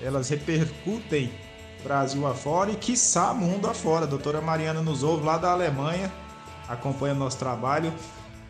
[0.00, 1.32] elas repercutem
[1.82, 4.04] Brasil afora e quiçá mundo afora.
[4.04, 6.12] A doutora Mariana nos ouve lá da Alemanha,
[6.68, 7.92] acompanha nosso trabalho.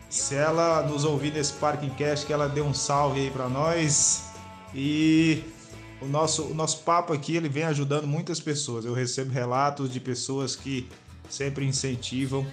[0.09, 4.31] Se ela nos ouvir nesse Parking Cast, que ela dê um salve aí para nós.
[4.73, 5.43] E
[6.01, 8.85] o nosso, o nosso papo aqui ele vem ajudando muitas pessoas.
[8.85, 10.89] Eu recebo relatos de pessoas que
[11.29, 12.45] sempre incentivam,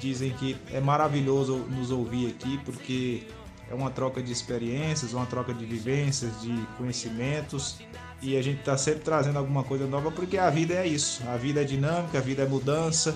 [0.00, 3.24] dizem que é maravilhoso nos ouvir aqui porque
[3.70, 7.78] é uma troca de experiências, uma troca de vivências, de conhecimentos
[8.22, 11.22] e a gente está sempre trazendo alguma coisa nova porque a vida é isso.
[11.28, 13.14] A vida é dinâmica, a vida é mudança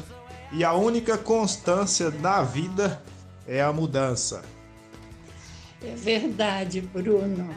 [0.52, 3.02] e a única constância da vida
[3.46, 4.44] é a mudança.
[5.82, 7.52] É verdade, Bruno.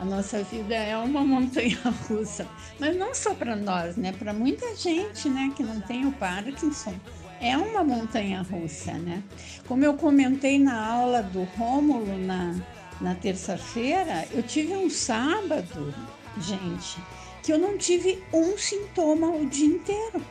[0.00, 1.78] A nossa vida é uma montanha
[2.08, 2.46] russa,
[2.78, 4.12] mas não só para nós, né?
[4.12, 6.94] Para muita gente, né, que não tem o Parkinson,
[7.40, 9.22] é uma montanha russa, né?
[9.66, 12.54] Como eu comentei na aula do Rômulo na,
[13.00, 15.94] na terça-feira, eu tive um sábado,
[16.38, 16.98] gente,
[17.42, 20.22] que eu não tive um sintoma o dia inteiro.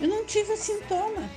[0.00, 1.28] Eu não tive sintoma.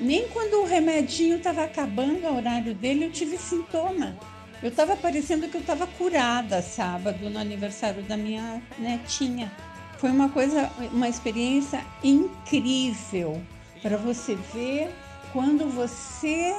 [0.00, 4.18] Nem quando o remedinho estava acabando o horário dele, eu tive sintoma.
[4.62, 9.50] Eu estava parecendo que eu estava curada sábado no aniversário da minha netinha.
[9.98, 13.40] Foi uma coisa, uma experiência incrível
[13.82, 14.90] para você ver
[15.32, 16.54] quando você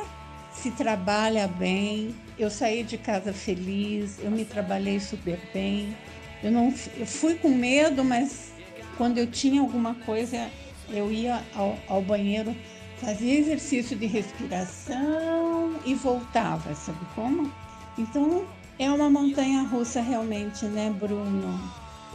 [0.54, 2.16] se trabalha bem.
[2.38, 5.96] Eu saí de casa feliz, eu me trabalhei super bem.
[6.44, 8.52] Eu não, eu fui com medo, mas
[8.98, 10.50] quando eu tinha alguma coisa,
[10.90, 12.56] eu ia ao, ao banheiro,
[12.98, 17.52] fazia exercício de respiração e voltava, sabe como?
[17.98, 18.46] Então,
[18.80, 21.60] é uma montanha russa realmente, né, Bruno?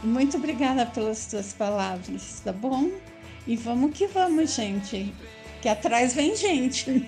[0.03, 2.91] Muito obrigada pelas tuas palavras, tá bom?
[3.47, 5.13] E vamos que vamos, gente.
[5.61, 7.07] Que atrás vem gente.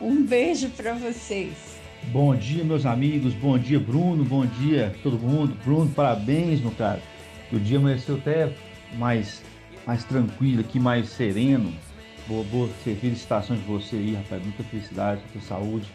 [0.00, 1.52] Um beijo para vocês.
[2.12, 3.34] Bom dia, meus amigos.
[3.34, 4.24] Bom dia, Bruno.
[4.24, 5.56] Bom dia, todo mundo.
[5.64, 7.02] Bruno, parabéns, meu cara.
[7.50, 8.52] O dia amanheceu até
[8.96, 9.42] mais,
[9.86, 11.72] mais tranquilo aqui, mais sereno.
[12.28, 14.42] Boa, boa felicitações de você aí, rapaz.
[14.42, 15.90] Muita felicidade, muita saúde.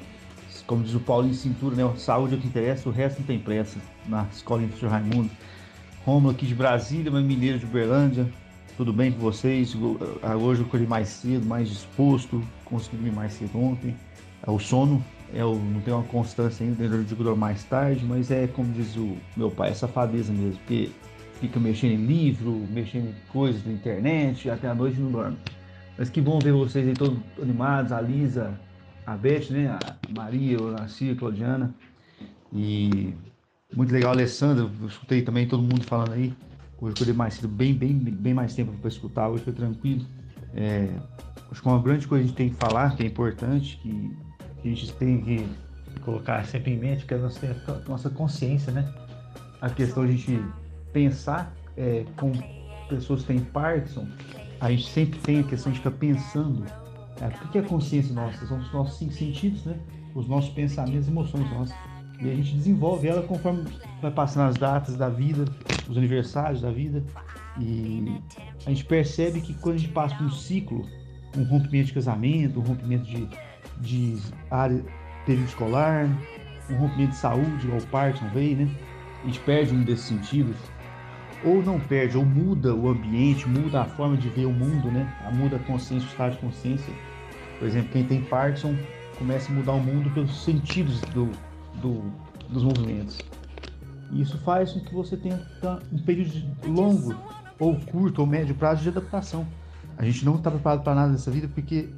[0.66, 1.94] Como diz o Paulinho Cintura, né?
[1.98, 3.80] Saúde é o que interessa, o resto não tem pressa.
[4.08, 5.30] Na escola do Raimundo.
[6.10, 8.28] Romulo aqui de Brasília, mas mineiro de Uberlândia.
[8.76, 9.78] Tudo bem com vocês?
[10.24, 12.44] Ah, hoje eu colhi mais cedo, mais disposto.
[12.66, 13.96] Consegui dormir mais cedo ontem.
[14.42, 18.32] É, o sono é o, não tem uma constância ainda, eu digo mais tarde, mas
[18.32, 20.90] é como diz o meu pai, é safadeza mesmo, porque
[21.40, 25.38] fica mexendo em livro, mexendo em coisas da internet, até a noite não dorme.
[25.96, 28.60] Mas que bom ver vocês aí todos animados, a Lisa,
[29.06, 29.68] a Beth, né?
[29.68, 29.80] A
[30.18, 31.76] Maria, a Narcia, a Claudiana.
[32.52, 33.14] E
[33.76, 34.70] muito legal, Alessandra.
[34.82, 36.34] Eu escutei também todo mundo falando aí.
[36.82, 39.30] Hoje eu dei mais cedo, bem, bem, bem mais tempo para escutar.
[39.30, 40.06] Hoje foi tranquilo.
[40.54, 40.90] É,
[41.52, 44.18] acho que uma grande coisa que a gente tem que falar, que é importante, que,
[44.64, 45.48] a gente tem que
[46.02, 48.92] colocar sempre em mente, que é a nossa, a nossa consciência, né?
[49.62, 50.42] A questão de a gente
[50.94, 52.32] pensar é, com
[52.88, 54.08] pessoas que têm Parkinson,
[54.60, 56.66] a gente sempre tem a questão de ficar pensando
[57.22, 58.46] é, o que é consciência nossa?
[58.46, 59.78] São os nossos cinco sentidos, né?
[60.16, 61.76] Os nossos pensamentos e emoções nossas.
[62.22, 63.64] E a gente desenvolve ela conforme
[64.02, 65.46] vai passando as datas da vida,
[65.88, 67.04] os aniversários da vida.
[67.60, 68.22] E
[68.66, 70.86] a gente percebe que quando a gente passa por um ciclo,
[71.38, 73.28] um rompimento de casamento, um rompimento de,
[73.80, 74.18] de
[74.52, 74.84] área,
[75.26, 76.10] período escolar,
[76.70, 78.70] um rompimento de saúde, igual o Parkinson veio, né?
[79.24, 80.58] A gente perde um desses sentidos
[81.44, 85.08] ou não perde, ou muda o ambiente, muda a forma de ver o mundo, né?
[85.34, 86.94] Muda a consciência, o estado de consciência.
[87.58, 88.76] Por exemplo, quem tem Parkinson
[89.18, 91.30] começa a mudar o mundo pelos sentidos do,
[91.82, 92.02] do,
[92.50, 93.20] dos movimentos.
[94.12, 95.40] Isso faz com que você tenha
[95.92, 96.34] um período
[96.66, 97.16] longo,
[97.60, 99.46] ou curto, ou médio prazo de adaptação.
[99.98, 101.90] A gente não está preparado para nada nessa vida porque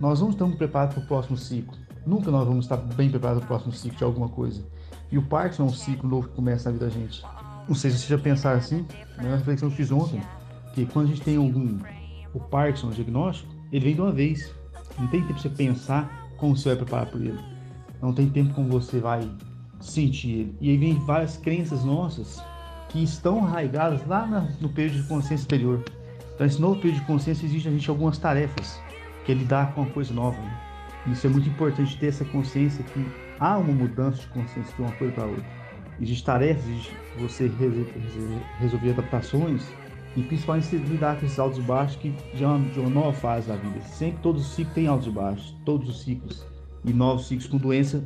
[0.00, 1.76] nós não estamos preparados para o próximo ciclo.
[2.06, 4.64] Nunca nós vamos estar bem preparados para o próximo ciclo de alguma coisa.
[5.12, 7.22] E o Parkinson é um ciclo novo que começa na vida da gente.
[7.68, 8.86] Não sei se você já pensaram assim,
[9.16, 10.22] mas é uma reflexão que eu fiz ontem,
[10.72, 11.78] que quando a gente tem algum
[12.32, 14.52] o Parkinson o diagnóstico, ele vem de uma vez.
[14.98, 17.38] Não tem tempo para você pensar como você vai preparar por ele.
[18.00, 19.28] Não tem tempo como você vai
[19.80, 20.56] sentir ele.
[20.60, 22.42] E aí vem várias crenças nossas
[22.88, 24.26] que estão arraigadas lá
[24.60, 25.84] no período de consciência exterior.
[26.34, 28.80] Então, esse novo período de consciência exige a gente algumas tarefas,
[29.24, 30.40] que é lidar com uma coisa nova.
[30.40, 30.60] Né?
[31.08, 33.06] Isso é muito importante ter essa consciência que
[33.38, 35.60] há uma mudança de consciência de uma coisa para outra.
[36.00, 37.50] Existem tarefas, existe você
[38.58, 39.66] resolver adaptações,
[40.16, 43.12] e principalmente lidar com esses altos e baixos que já é uma, de uma nova
[43.12, 43.80] fase da vida.
[43.82, 46.49] Sempre todos os ciclos têm altos e baixos, todos os ciclos.
[46.84, 48.02] E novos ciclos com doença,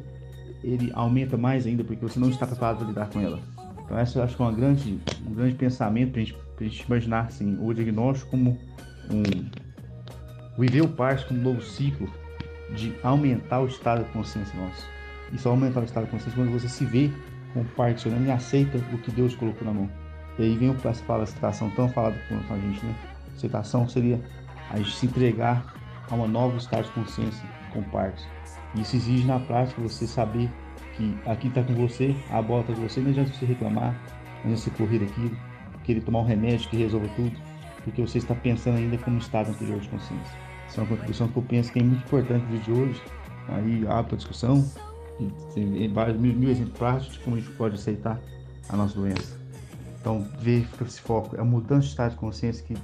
[0.63, 3.39] ele aumenta mais ainda porque você não está preparado para lidar com ela.
[3.85, 6.81] Então essa eu acho que é uma grande, um grande pensamento para gente, a gente
[6.81, 8.59] imaginar assim, o diagnóstico como
[9.11, 9.23] um
[10.59, 12.09] viver o parto como um novo ciclo
[12.75, 14.87] de aumentar o estado de consciência nosso.
[15.33, 17.11] E só aumentar o estado de consciência quando você se vê
[17.53, 19.91] como particionando e aceita o que Deus colocou na mão.
[20.39, 22.95] E aí vem essa palavra aceitação tão falada com a gente, né?
[23.37, 24.21] Aceitação seria
[24.71, 25.75] a gente se entregar
[26.11, 28.27] a uma nova estado de consciência com partes.
[28.75, 30.51] Isso exige na prática você saber
[30.97, 33.93] que aqui está com você, a bola está com você, não adianta você reclamar,
[34.45, 35.37] não adianta você correr daquilo,
[35.85, 37.33] querer tomar um remédio que resolva tudo,
[37.83, 40.39] porque você está pensando ainda como estado anterior de consciência.
[40.67, 43.03] Essa é uma contribuição que eu penso que é muito importante no vídeo de hoje,
[43.49, 44.65] aí abre para discussão,
[45.21, 48.21] e tem vários mil, mil exemplos práticos de como a gente pode aceitar
[48.69, 49.39] a nossa doença.
[50.01, 52.77] Então, ver esse foco, é a mudança de estado de consciência que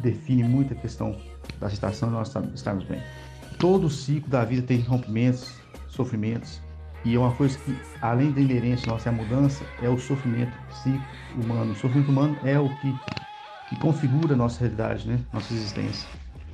[0.00, 1.16] define muito a questão
[1.60, 3.00] da aceitação e nós estarmos bem.
[3.58, 5.54] Todo ciclo da vida tem rompimentos,
[5.88, 6.60] sofrimentos,
[7.04, 10.56] e é uma coisa que, além da inerência nossa, é a mudança, é o sofrimento
[10.68, 11.04] psíquico
[11.36, 11.72] humano.
[11.72, 12.94] O sofrimento humano é o que,
[13.68, 15.20] que configura a nossa realidade, né?
[15.32, 16.08] nossa existência.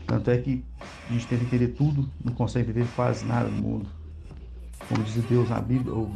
[0.07, 0.65] Tanto é que
[1.09, 3.89] a gente tenta entender tudo, não consegue entender quase nada no mundo.
[4.89, 6.11] Como diz Deus na Bíblia, o,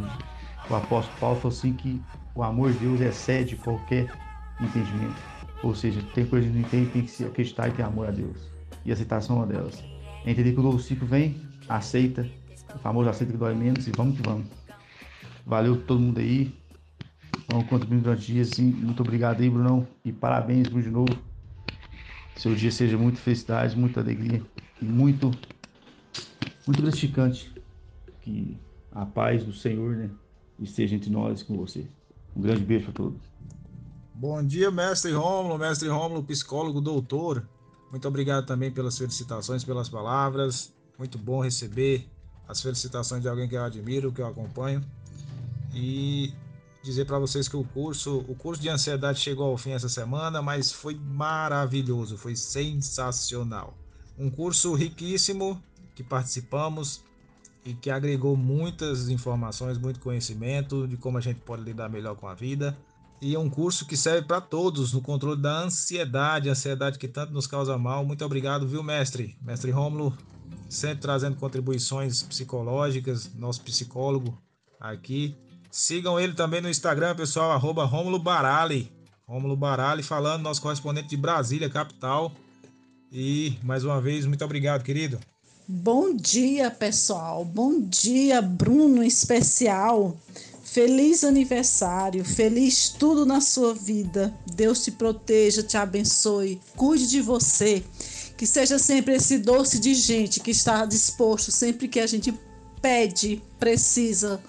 [0.68, 2.02] o apóstolo Paulo falou assim que
[2.34, 4.10] o amor de Deus excede qualquer
[4.60, 5.22] entendimento.
[5.62, 8.10] Ou seja, tem coisas que não entende, tem que se acreditar e ter amor a
[8.10, 8.36] Deus.
[8.84, 9.93] E aceitação é uma delas.
[10.26, 11.36] Entender que o novo ciclo vem,
[11.68, 12.26] aceita,
[12.74, 14.46] o famoso aceita que dói menos e vamos que vamos.
[15.46, 16.52] Valeu todo mundo aí.
[17.48, 18.64] Vamos contribuir durante o dia, sim.
[18.64, 19.86] Muito obrigado aí, Brunão.
[20.04, 21.18] E parabéns, Bruno, de novo.
[22.36, 24.42] Seu dia seja muito felicidade, muita alegria
[24.80, 25.30] e muito,
[26.66, 27.52] muito gratificante.
[28.22, 28.58] Que
[28.90, 30.10] a paz do Senhor né,
[30.58, 31.86] esteja entre nós com você.
[32.34, 33.20] Um grande beijo para todos.
[34.14, 37.46] Bom dia, mestre Rômulo, mestre Rômulo, psicólogo, doutor.
[37.94, 40.72] Muito obrigado também pelas felicitações, pelas palavras.
[40.98, 42.10] Muito bom receber
[42.48, 44.84] as felicitações de alguém que eu admiro, que eu acompanho.
[45.72, 46.34] E
[46.82, 50.42] dizer para vocês que o curso, o curso de ansiedade chegou ao fim essa semana,
[50.42, 53.78] mas foi maravilhoso, foi sensacional.
[54.18, 55.62] Um curso riquíssimo
[55.94, 57.00] que participamos
[57.64, 62.26] e que agregou muitas informações, muito conhecimento de como a gente pode lidar melhor com
[62.26, 62.76] a vida.
[63.20, 67.32] E é um curso que serve para todos no controle da ansiedade, ansiedade que tanto
[67.32, 68.04] nos causa mal.
[68.04, 69.36] Muito obrigado, viu, mestre?
[69.40, 70.16] Mestre Rômulo,
[70.68, 74.36] sempre trazendo contribuições psicológicas, nosso psicólogo
[74.78, 75.34] aqui.
[75.70, 78.92] Sigam ele também no Instagram, pessoal, arroba Rômulo Barali.
[79.26, 82.30] Rômulo Barali falando, nosso correspondente de Brasília, capital.
[83.10, 85.18] E mais uma vez, muito obrigado, querido.
[85.66, 87.42] Bom dia, pessoal.
[87.42, 90.14] Bom dia, Bruno, especial.
[90.74, 94.36] Feliz aniversário, feliz tudo na sua vida.
[94.56, 97.84] Deus te proteja, te abençoe, cuide de você
[98.36, 102.34] que seja sempre esse doce de gente que está disposto sempre que a gente
[102.82, 104.42] pede, precisa.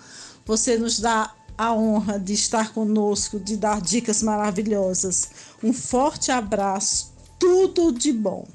[0.48, 5.30] Você nos dá a honra de estar conosco, de dar dicas maravilhosas.
[5.64, 8.48] Um forte abraço, tudo de bom.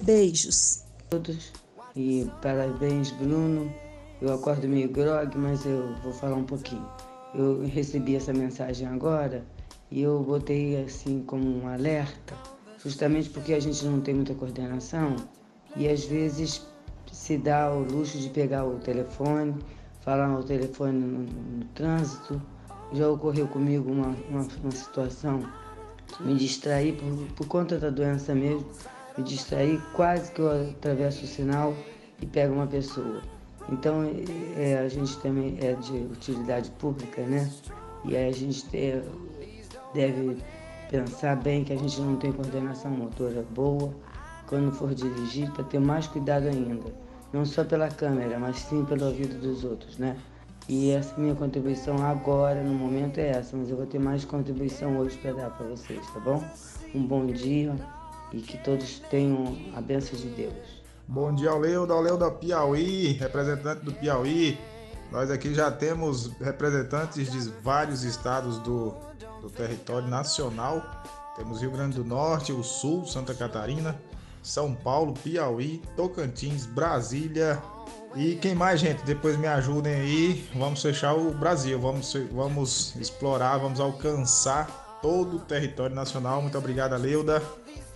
[0.00, 0.84] Beijos.
[1.10, 1.50] Todos
[1.96, 3.68] e parabéns, Bruno.
[4.22, 6.86] Eu acordo meio grog, mas eu vou falar um pouquinho.
[7.34, 9.44] Eu recebi essa mensagem agora
[9.90, 12.34] e eu botei assim como um alerta
[12.82, 15.16] justamente porque a gente não tem muita coordenação
[15.76, 16.66] e às vezes
[17.12, 19.54] se dá o luxo de pegar o telefone,
[20.00, 22.40] falar no telefone no, no trânsito.
[22.92, 25.42] Já ocorreu comigo uma, uma, uma situação,
[26.18, 28.66] me distrair por, por conta da doença mesmo,
[29.16, 31.74] me distrair, quase que eu atravesso o sinal
[32.20, 33.22] e pego uma pessoa.
[33.68, 34.02] Então
[34.56, 37.50] é, a gente também é de utilidade pública, né?
[38.04, 39.02] E a gente é,
[39.94, 40.38] deve
[40.90, 43.94] pensar bem que a gente não tem coordenação motora boa
[44.46, 46.92] quando for dirigir, para ter mais cuidado ainda.
[47.32, 50.16] Não só pela câmera, mas sim pelo ouvido dos outros, né?
[50.68, 54.98] E essa minha contribuição agora, no momento, é essa, mas eu vou ter mais contribuição
[54.98, 56.42] hoje para dar para vocês, tá bom?
[56.92, 57.74] Um bom dia
[58.32, 60.79] e que todos tenham a bênção de Deus.
[61.10, 64.56] Bom dia Leuda, Leuda Piauí, representante do Piauí.
[65.10, 68.94] Nós aqui já temos representantes de vários estados do,
[69.40, 70.80] do território nacional.
[71.34, 74.00] Temos Rio Grande do Norte, o Sul, Santa Catarina,
[74.40, 77.60] São Paulo, Piauí, Tocantins, Brasília.
[78.14, 79.02] E quem mais, gente?
[79.02, 80.48] Depois me ajudem aí.
[80.54, 81.76] Vamos fechar o Brasil.
[81.80, 86.40] Vamos, vamos explorar, vamos alcançar todo o território nacional.
[86.40, 87.42] Muito obrigado, Leuda.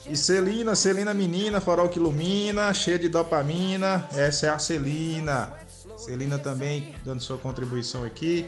[0.07, 4.07] E Celina, Celina menina, farol que ilumina, cheia de dopamina.
[4.15, 5.51] Essa é a Celina.
[5.97, 8.47] Celina também dando sua contribuição aqui.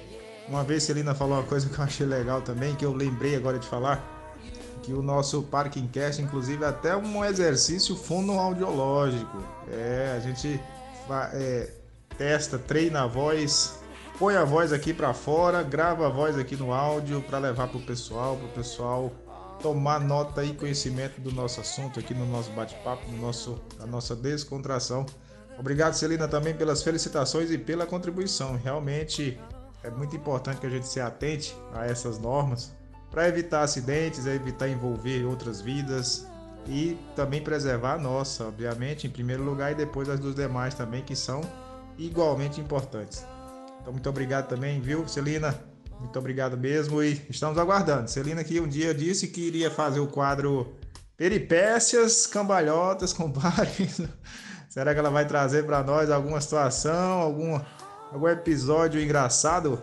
[0.48, 3.58] Uma vez Celina falou uma coisa que eu achei legal também, que eu lembrei agora
[3.58, 4.04] de falar,
[4.82, 9.42] que o nosso Parking Cast, inclusive, é até um exercício fonoaudiológico.
[9.72, 10.60] É, a gente
[11.32, 11.70] é,
[12.18, 13.78] testa, treina a voz,
[14.18, 17.78] põe a voz aqui para fora, grava a voz aqui no áudio para levar para
[17.78, 19.10] o pessoal, para o pessoal
[19.62, 24.14] tomar nota e conhecimento do nosso assunto aqui no nosso bate-papo, no nosso, na nossa
[24.14, 25.06] descontração.
[25.58, 28.56] Obrigado, Celina, também pelas felicitações e pela contribuição.
[28.56, 29.40] Realmente
[29.82, 32.74] é muito importante que a gente se atente a essas normas
[33.10, 36.26] para evitar acidentes, evitar envolver outras vidas
[36.68, 41.02] e também preservar a nossa, obviamente, em primeiro lugar, e depois as dos demais também,
[41.02, 41.40] que são
[41.96, 43.24] igualmente importantes.
[43.80, 45.58] Então, muito obrigado também, viu, Celina?
[46.00, 48.10] Muito obrigado mesmo e estamos aguardando.
[48.10, 50.74] Celina que um dia disse que iria fazer o quadro
[51.16, 54.02] Peripécias, Cambalhotas com Bares.
[54.68, 57.58] Será que ela vai trazer para nós alguma situação, algum,
[58.12, 59.80] algum episódio engraçado?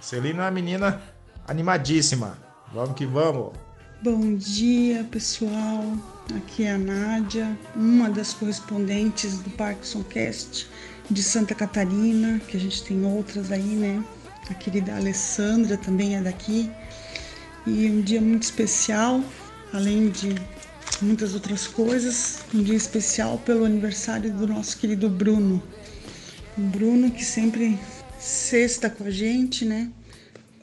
[0.00, 1.02] Celina é uma menina
[1.46, 2.38] animadíssima.
[2.72, 3.52] Vamos que vamos!
[4.00, 5.84] Bom dia, pessoal.
[6.36, 10.70] Aqui é a Nádia, uma das correspondentes do Parkinson Cast
[11.10, 14.04] de Santa Catarina, que a gente tem outras aí, né?
[14.50, 16.70] A querida Alessandra também é daqui.
[17.66, 19.22] E um dia muito especial,
[19.72, 20.34] além de
[21.02, 25.62] muitas outras coisas, um dia especial pelo aniversário do nosso querido Bruno.
[26.56, 27.78] O Bruno que sempre
[28.18, 29.90] sexta com a gente, né?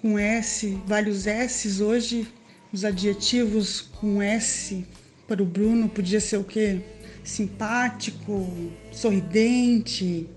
[0.02, 2.28] Com S, vários S's hoje,
[2.74, 4.86] os adjetivos com S
[5.28, 6.82] para o Bruno podia ser o quê?
[7.24, 10.30] Simpático, sorridente,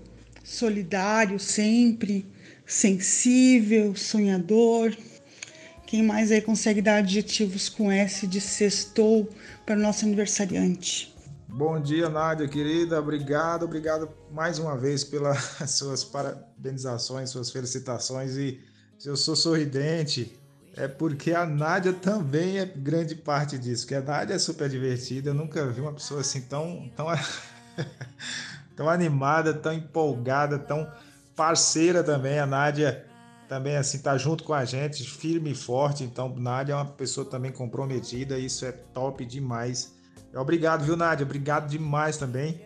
[0.43, 2.25] solidário sempre
[2.69, 4.95] sensível, sonhador.
[5.87, 9.27] Quem mais aí consegue dar adjetivos com S de sextou
[9.65, 11.13] para o nosso aniversariante?
[11.47, 12.99] Bom dia, Nádia, querida.
[12.99, 18.35] Obrigado, obrigado mais uma vez pelas suas parabenizações, suas felicitações.
[18.35, 18.61] E
[18.99, 20.39] se eu sou sorridente,
[20.77, 23.87] é porque a Nádia também é grande parte disso.
[23.87, 25.31] Que a Nádia é super divertida.
[25.31, 27.07] Eu nunca vi uma pessoa assim tão, tão,
[28.77, 30.87] tão animada, tão empolgada, tão
[31.39, 33.05] parceira também, a Nádia
[33.47, 36.03] também assim tá junto com a gente, firme e forte.
[36.03, 39.95] Então, Nádia é uma pessoa também comprometida, isso é top demais.
[40.35, 41.25] Obrigado, viu, Nádia?
[41.25, 42.61] Obrigado demais também.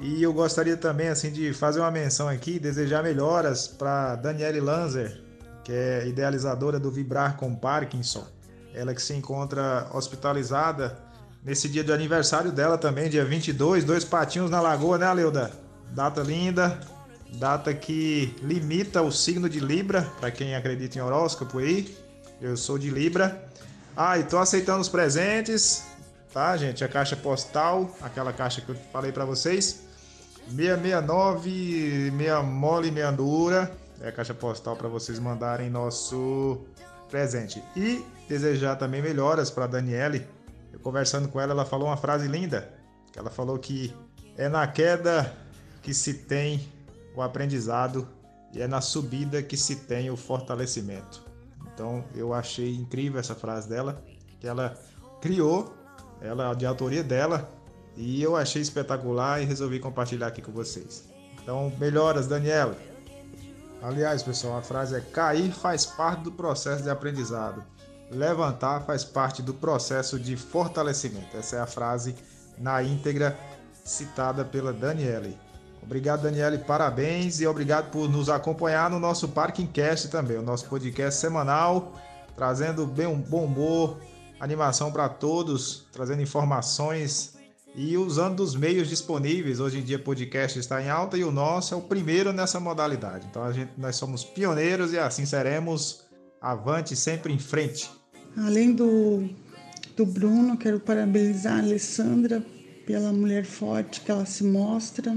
[0.00, 5.22] E eu gostaria também assim de fazer uma menção aqui, desejar melhoras para Daniele Lanzer,
[5.62, 8.26] que é idealizadora do Vibrar com Parkinson.
[8.74, 10.98] Ela que se encontra hospitalizada
[11.44, 15.52] nesse dia de aniversário dela também, dia 22, dois patinhos na lagoa, né, Leuda?
[15.94, 16.78] Data linda,
[17.34, 21.96] data que limita o signo de Libra, para quem acredita em horóscopo aí.
[22.40, 23.48] Eu sou de Libra.
[23.96, 25.84] Ah, e tô aceitando os presentes,
[26.32, 26.84] tá, gente?
[26.84, 29.86] A caixa postal, aquela caixa que eu falei para vocês.
[30.48, 33.74] 669, meia mole, meia dura.
[34.00, 36.66] É a caixa postal para vocês mandarem nosso
[37.10, 37.62] presente.
[37.74, 40.26] E desejar também melhoras para Daniele.
[40.72, 42.70] Eu conversando com ela, ela falou uma frase linda,
[43.12, 43.94] que ela falou que
[44.36, 45.34] é na queda
[45.82, 46.68] que se tem
[47.16, 48.06] o aprendizado
[48.52, 51.24] e é na subida que se tem o fortalecimento.
[51.72, 54.00] Então eu achei incrível essa frase dela,
[54.38, 54.78] que ela
[55.20, 55.74] criou,
[56.20, 57.50] ela de autoria dela,
[57.96, 61.08] e eu achei espetacular e resolvi compartilhar aqui com vocês.
[61.42, 62.76] Então, melhoras, Daniela.
[63.82, 67.64] Aliás, pessoal, a frase é: cair faz parte do processo de aprendizado.
[68.10, 71.36] Levantar faz parte do processo de fortalecimento.
[71.36, 72.14] Essa é a frase
[72.58, 73.38] na íntegra
[73.84, 75.38] citada pela Daniele.
[75.86, 80.66] Obrigado, Daniele, parabéns e obrigado por nos acompanhar no nosso Parking Cast também, o nosso
[80.68, 81.94] podcast semanal,
[82.34, 83.96] trazendo bem um bom humor,
[84.40, 87.36] animação para todos, trazendo informações
[87.76, 89.60] e usando os meios disponíveis.
[89.60, 93.24] Hoje em dia, podcast está em alta e o nosso é o primeiro nessa modalidade.
[93.30, 96.04] Então, a gente, nós somos pioneiros e assim seremos.
[96.40, 97.90] Avante, sempre em frente.
[98.36, 99.28] Além do,
[99.96, 102.44] do Bruno, quero parabenizar a Alessandra
[102.86, 105.16] pela mulher forte que ela se mostra,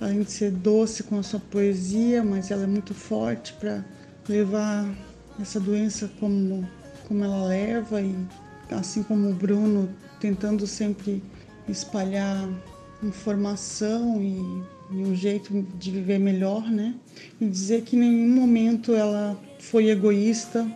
[0.00, 3.84] além de ser doce com a sua poesia, mas ela é muito forte para
[4.28, 4.88] levar
[5.40, 6.68] essa doença como,
[7.06, 8.14] como ela leva e
[8.70, 9.88] assim como o Bruno
[10.20, 11.22] tentando sempre
[11.68, 12.48] espalhar
[13.02, 14.36] informação e,
[14.90, 16.94] e um jeito de viver melhor, né?
[17.40, 20.66] E dizer que em nenhum momento ela foi egoísta,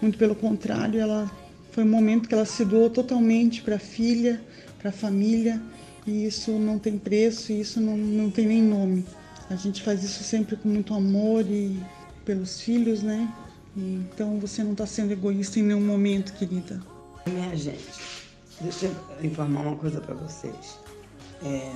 [0.00, 1.30] muito pelo contrário, ela
[1.70, 4.40] foi um momento que ela se doou totalmente para a filha,
[4.78, 5.60] para a família
[6.06, 9.04] e isso não tem preço, e isso não, não tem nem nome.
[9.50, 11.80] A gente faz isso sempre com muito amor e
[12.24, 13.32] pelos filhos, né?
[13.76, 16.80] Então você não está sendo egoísta em nenhum momento, querida.
[17.26, 18.28] Minha gente,
[18.60, 20.78] deixa eu informar uma coisa para vocês.
[21.44, 21.72] É,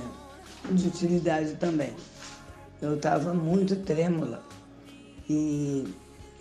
[0.71, 1.93] de utilidade também.
[2.81, 4.43] Eu estava muito trêmula
[5.29, 5.87] e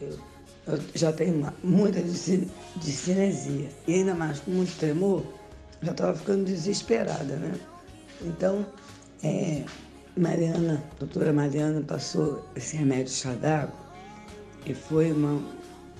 [0.01, 0.18] eu
[0.66, 3.68] eu já tenho muita de cinesia.
[3.87, 5.22] E ainda mais com muito tremor,
[5.80, 7.55] já estava ficando desesperada, né?
[8.23, 8.67] Então,
[9.23, 9.64] é,
[10.17, 13.75] Mariana, doutora Mariana passou esse remédio chá d'água
[14.64, 15.41] e foi uma,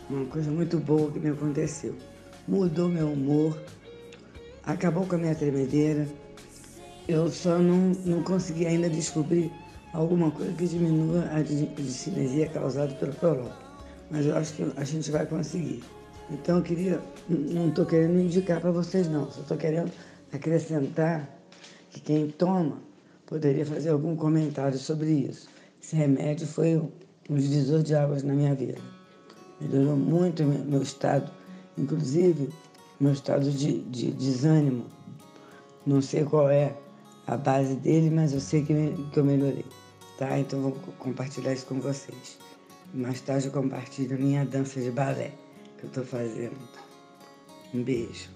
[0.09, 1.95] uma coisa muito boa que me aconteceu.
[2.49, 3.59] Mudou meu humor,
[4.65, 6.07] acabou com a minha tremedeira.
[7.07, 9.53] Eu só não, não consegui ainda descobrir
[9.93, 13.67] alguma coisa que diminua a discinesia causada pelo prológico
[14.11, 15.83] mas eu acho que a gente vai conseguir.
[16.31, 19.93] Então eu queria, não estou querendo indicar para vocês não, só estou querendo
[20.33, 21.29] acrescentar
[21.97, 22.83] que quem toma
[23.25, 25.49] poderia fazer algum comentário sobre isso.
[25.83, 28.79] Esse remédio foi um divisor de águas na minha vida.
[29.61, 31.33] Melhorou muito meu estado,
[31.79, 32.51] inclusive
[33.01, 34.85] meu estado de, de desânimo.
[35.87, 36.77] Não sei qual é
[37.27, 38.75] a base dele, mas eu sei que,
[39.13, 39.65] que eu melhorei.
[40.19, 40.39] Tá?
[40.39, 42.39] Então vou compartilhar isso com vocês.
[42.93, 45.33] Mais tarde eu compartilho minha dança de balé
[45.79, 46.57] que eu estou fazendo.
[47.73, 48.36] Um beijo.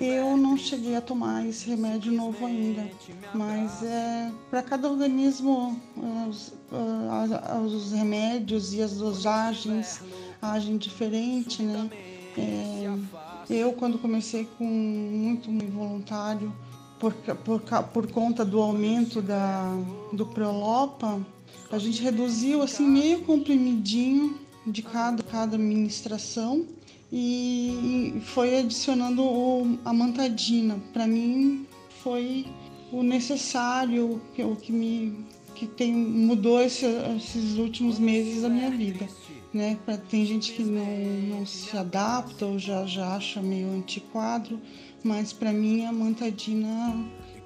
[0.00, 2.88] Eu não cheguei a tomar esse remédio novo ainda,
[3.34, 5.80] mas é para cada organismo
[6.28, 6.52] os,
[7.64, 10.00] os, remédios e as dosagens
[10.40, 11.90] agem diferente, né?
[12.36, 12.88] É,
[13.48, 16.52] eu quando comecei com muito involuntário
[17.00, 17.60] por, por,
[17.92, 19.72] por conta do aumento da,
[20.12, 21.20] do Prolopa,
[21.72, 26.66] a gente reduziu assim meio comprimidinho de cada, cada ministração
[27.12, 30.78] e foi adicionando o, a mantadina.
[30.92, 31.66] Para mim
[32.02, 32.46] foi
[32.92, 35.26] o necessário, o que me
[35.58, 36.86] que tem, mudou esse,
[37.16, 39.08] esses últimos meses da minha vida.
[39.52, 39.76] Né?
[39.84, 40.86] Pra, tem gente que não,
[41.38, 44.60] não se adapta ou já, já acha meio antiquadro,
[45.02, 46.94] mas para mim a mantadina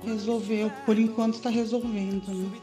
[0.05, 2.29] resolveu, por enquanto está resolvendo.
[2.29, 2.61] Né?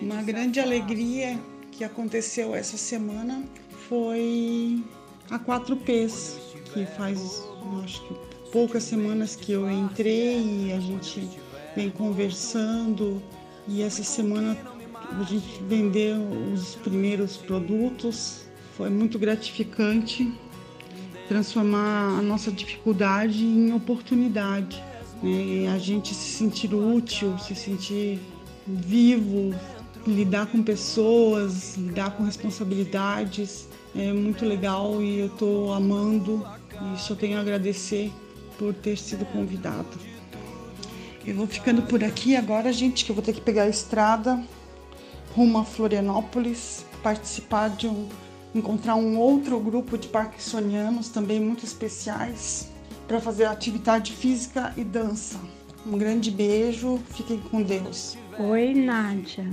[0.00, 1.40] Uma grande alegria
[1.72, 3.42] que aconteceu essa semana
[3.88, 4.84] foi
[5.32, 6.36] a 4Ps,
[6.74, 7.42] que faz
[7.82, 8.14] acho que
[8.52, 11.26] poucas semanas que eu entrei e a gente
[11.74, 13.22] vem conversando
[13.66, 14.58] e essa semana
[15.18, 16.20] a gente vendeu
[16.52, 18.44] os primeiros produtos.
[18.76, 20.30] Foi muito gratificante
[21.28, 24.84] transformar a nossa dificuldade em oportunidade.
[25.22, 25.72] Né?
[25.74, 28.20] A gente se sentir útil, se sentir
[28.66, 29.54] vivo,
[30.06, 36.46] lidar com pessoas, lidar com responsabilidades é muito legal e eu estou amando
[36.94, 38.12] e só tenho a agradecer
[38.58, 39.98] por ter sido convidado.
[41.26, 44.42] Eu vou ficando por aqui agora, gente, que eu vou ter que pegar a estrada
[45.34, 48.08] rumo a Florianópolis, participar de um
[48.54, 52.70] encontrar um outro grupo de parkinsonianos também muito especiais
[53.08, 55.40] para fazer atividade física e dança.
[55.86, 58.16] Um grande beijo, fiquem com Deus.
[58.38, 59.50] Oi, Nádia.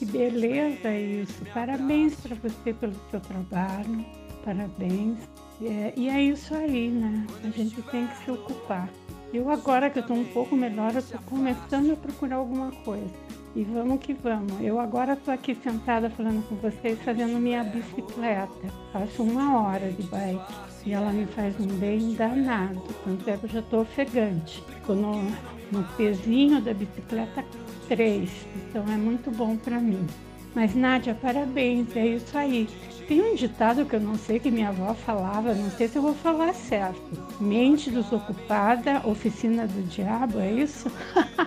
[0.00, 1.44] Que beleza isso!
[1.52, 4.02] Parabéns para você pelo seu trabalho,
[4.42, 5.18] parabéns.
[5.60, 7.26] É, e é isso aí, né?
[7.44, 8.88] A gente tem que se ocupar.
[9.30, 13.10] Eu agora que eu estou um pouco melhor, eu estou começando a procurar alguma coisa.
[13.54, 14.58] E vamos que vamos.
[14.62, 18.72] Eu agora estou aqui sentada falando com vocês, fazendo minha bicicleta.
[18.94, 20.69] Faço uma hora de bike.
[20.84, 22.82] E ela me faz um bem danado.
[23.04, 24.62] Tanto é que eu já estou ofegante.
[24.78, 25.22] Estou no,
[25.70, 27.44] no pezinho da bicicleta
[27.88, 30.06] três, então é muito bom para mim.
[30.54, 32.68] Mas Nádia, parabéns, é isso aí.
[33.08, 36.02] Tem um ditado que eu não sei que minha avó falava, não sei se eu
[36.02, 37.00] vou falar certo.
[37.40, 40.90] Mente desocupada, oficina do diabo, é isso?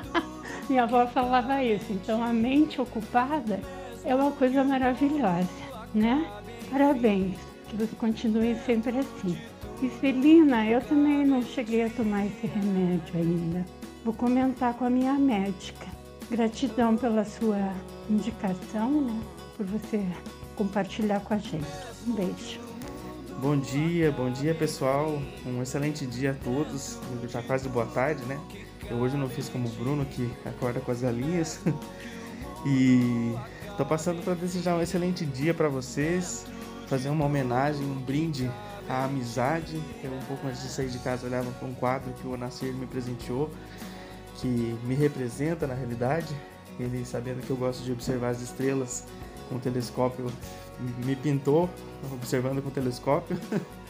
[0.69, 1.91] minha avó falava isso.
[1.91, 3.61] Então a mente ocupada
[4.03, 5.47] é uma coisa maravilhosa,
[5.93, 6.25] né?
[6.69, 7.37] Parabéns,
[7.77, 9.37] você continue sempre assim.
[9.99, 13.65] Celina, eu também não cheguei a tomar esse remédio ainda.
[14.05, 15.87] Vou comentar com a minha médica.
[16.29, 17.73] Gratidão pela sua
[18.09, 19.19] indicação, né?
[19.57, 20.01] Por você
[20.55, 21.65] compartilhar com a gente.
[22.07, 22.59] Um beijo.
[23.41, 25.21] Bom dia, bom dia pessoal.
[25.45, 26.97] Um excelente dia a todos.
[27.27, 28.39] Já quase boa tarde, né?
[28.89, 31.59] Eu hoje não fiz como o Bruno que acorda com as galinhas.
[32.65, 33.33] e
[33.77, 36.45] tô passando para desejar um excelente dia para vocês,
[36.93, 38.47] fazer uma homenagem, um brinde
[38.87, 39.81] à amizade.
[40.03, 42.71] Eu um pouco antes de sair de casa olhava para um quadro que o Nascer
[42.71, 43.49] me presenteou
[44.35, 46.35] que me representa na realidade.
[46.79, 49.05] Ele, sabendo que eu gosto de observar as estrelas
[49.49, 50.31] com o telescópio,
[51.03, 51.67] me pintou
[52.11, 53.39] observando com o telescópio.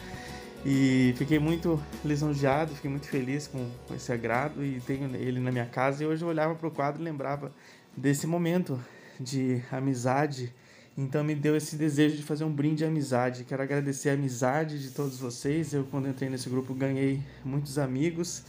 [0.64, 5.52] e fiquei muito lisonjeado, fiquei muito feliz com, com esse agrado e tenho ele na
[5.52, 6.02] minha casa.
[6.02, 7.52] E hoje eu olhava para o quadro e lembrava
[7.94, 8.80] desse momento
[9.20, 10.54] de amizade.
[10.96, 13.44] Então me deu esse desejo de fazer um brinde de amizade.
[13.44, 15.72] Quero agradecer a amizade de todos vocês.
[15.72, 18.44] Eu, quando entrei nesse grupo, ganhei muitos amigos.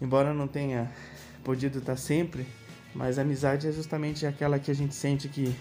[0.00, 0.90] Embora não tenha
[1.42, 2.46] podido estar sempre,
[2.94, 5.54] mas a amizade é justamente aquela que a gente sente que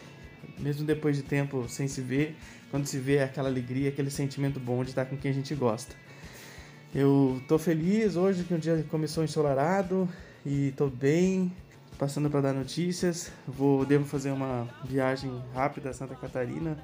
[0.60, 2.36] Mesmo depois de tempo sem se ver,
[2.70, 5.96] quando se vê aquela alegria, aquele sentimento bom de estar com quem a gente gosta.
[6.94, 10.08] Eu tô feliz hoje que o dia começou ensolarado
[10.46, 11.52] e tô bem,
[12.02, 13.32] passando para dar notícias.
[13.48, 16.76] Vou devo fazer uma viagem rápida a Santa Catarina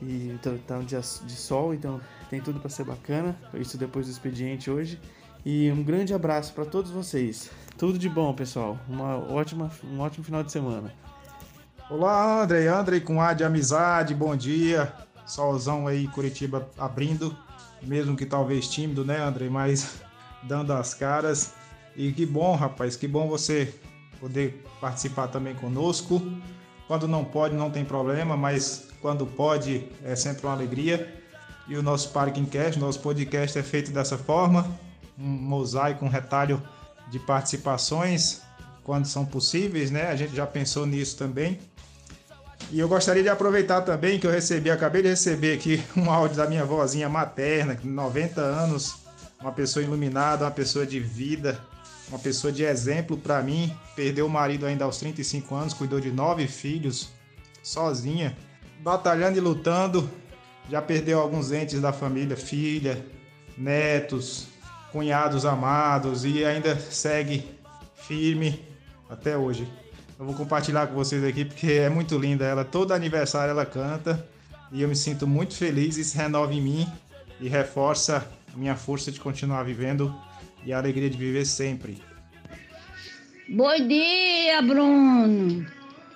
[0.00, 3.36] e tá um dia de sol, então tem tudo para ser bacana.
[3.54, 5.00] Isso depois do expediente hoje.
[5.44, 7.50] E um grande abraço para todos vocês.
[7.76, 8.78] Tudo de bom, pessoal.
[8.88, 10.94] Uma ótima, um ótimo final de semana.
[11.90, 12.68] Olá, André.
[12.68, 14.92] André com A de amizade, bom dia.
[15.26, 17.36] Solzão aí, Curitiba abrindo.
[17.82, 19.48] Mesmo que talvez tímido, né, André?
[19.48, 20.00] Mas
[20.44, 21.52] dando as caras.
[21.96, 23.74] E que bom, rapaz, que bom você
[24.20, 26.20] poder participar também conosco.
[26.86, 31.14] Quando não pode, não tem problema, mas quando pode, é sempre uma alegria.
[31.68, 34.66] E o nosso Parking Cast, nosso podcast é feito dessa forma
[35.18, 36.62] um mosaico, um retalho
[37.08, 38.42] de participações
[38.84, 40.08] quando são possíveis, né?
[40.08, 41.58] A gente já pensou nisso também.
[42.70, 46.36] E eu gostaria de aproveitar também que eu recebi, acabei de receber aqui um áudio
[46.36, 48.96] da minha vozinha materna, 90 anos,
[49.40, 51.60] uma pessoa iluminada, uma pessoa de vida,
[52.08, 53.74] uma pessoa de exemplo para mim.
[53.94, 57.10] Perdeu o marido ainda aos 35 anos, cuidou de nove filhos
[57.62, 58.36] sozinha,
[58.80, 60.08] batalhando e lutando.
[60.70, 63.04] Já perdeu alguns entes da família, filha,
[63.56, 64.48] netos,
[64.92, 67.44] cunhados amados e ainda segue
[67.94, 68.64] firme
[69.08, 69.68] até hoje.
[70.18, 72.64] Eu vou compartilhar com vocês aqui porque é muito linda ela.
[72.64, 74.26] Todo aniversário ela canta
[74.72, 75.96] e eu me sinto muito feliz.
[75.96, 76.88] Isso renova em mim
[77.40, 80.14] e reforça a minha força de continuar vivendo
[80.66, 82.02] e a alegria de viver sempre.
[83.48, 85.64] Bom dia, Bruno.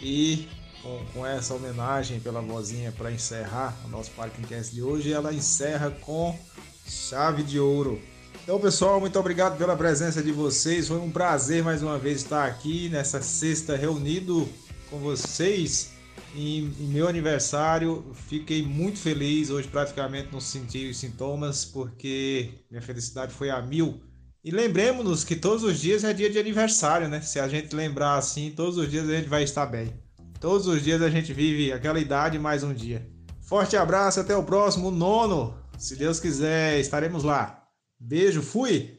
[0.00, 0.48] E
[0.82, 5.32] com, com essa homenagem pela vozinha para encerrar o nosso Parking Cast de hoje, ela
[5.32, 6.38] encerra com
[6.86, 8.00] chave de ouro.
[8.42, 10.86] Então, pessoal, muito obrigado pela presença de vocês.
[10.86, 14.48] Foi um prazer mais uma vez estar aqui nessa sexta reunido
[14.88, 15.95] com vocês
[16.34, 18.04] em, em meu aniversário.
[18.28, 19.50] Fiquei muito feliz.
[19.50, 24.00] Hoje, praticamente, não senti os sintomas porque minha felicidade foi a mil.
[24.44, 27.20] E lembremos-nos que todos os dias é dia de aniversário, né?
[27.20, 29.92] Se a gente lembrar assim, todos os dias a gente vai estar bem.
[30.40, 33.04] Todos os dias a gente vive aquela idade mais um dia.
[33.40, 35.56] Forte abraço, até o próximo nono.
[35.78, 37.64] Se Deus quiser, estaremos lá.
[37.98, 38.95] Beijo, fui!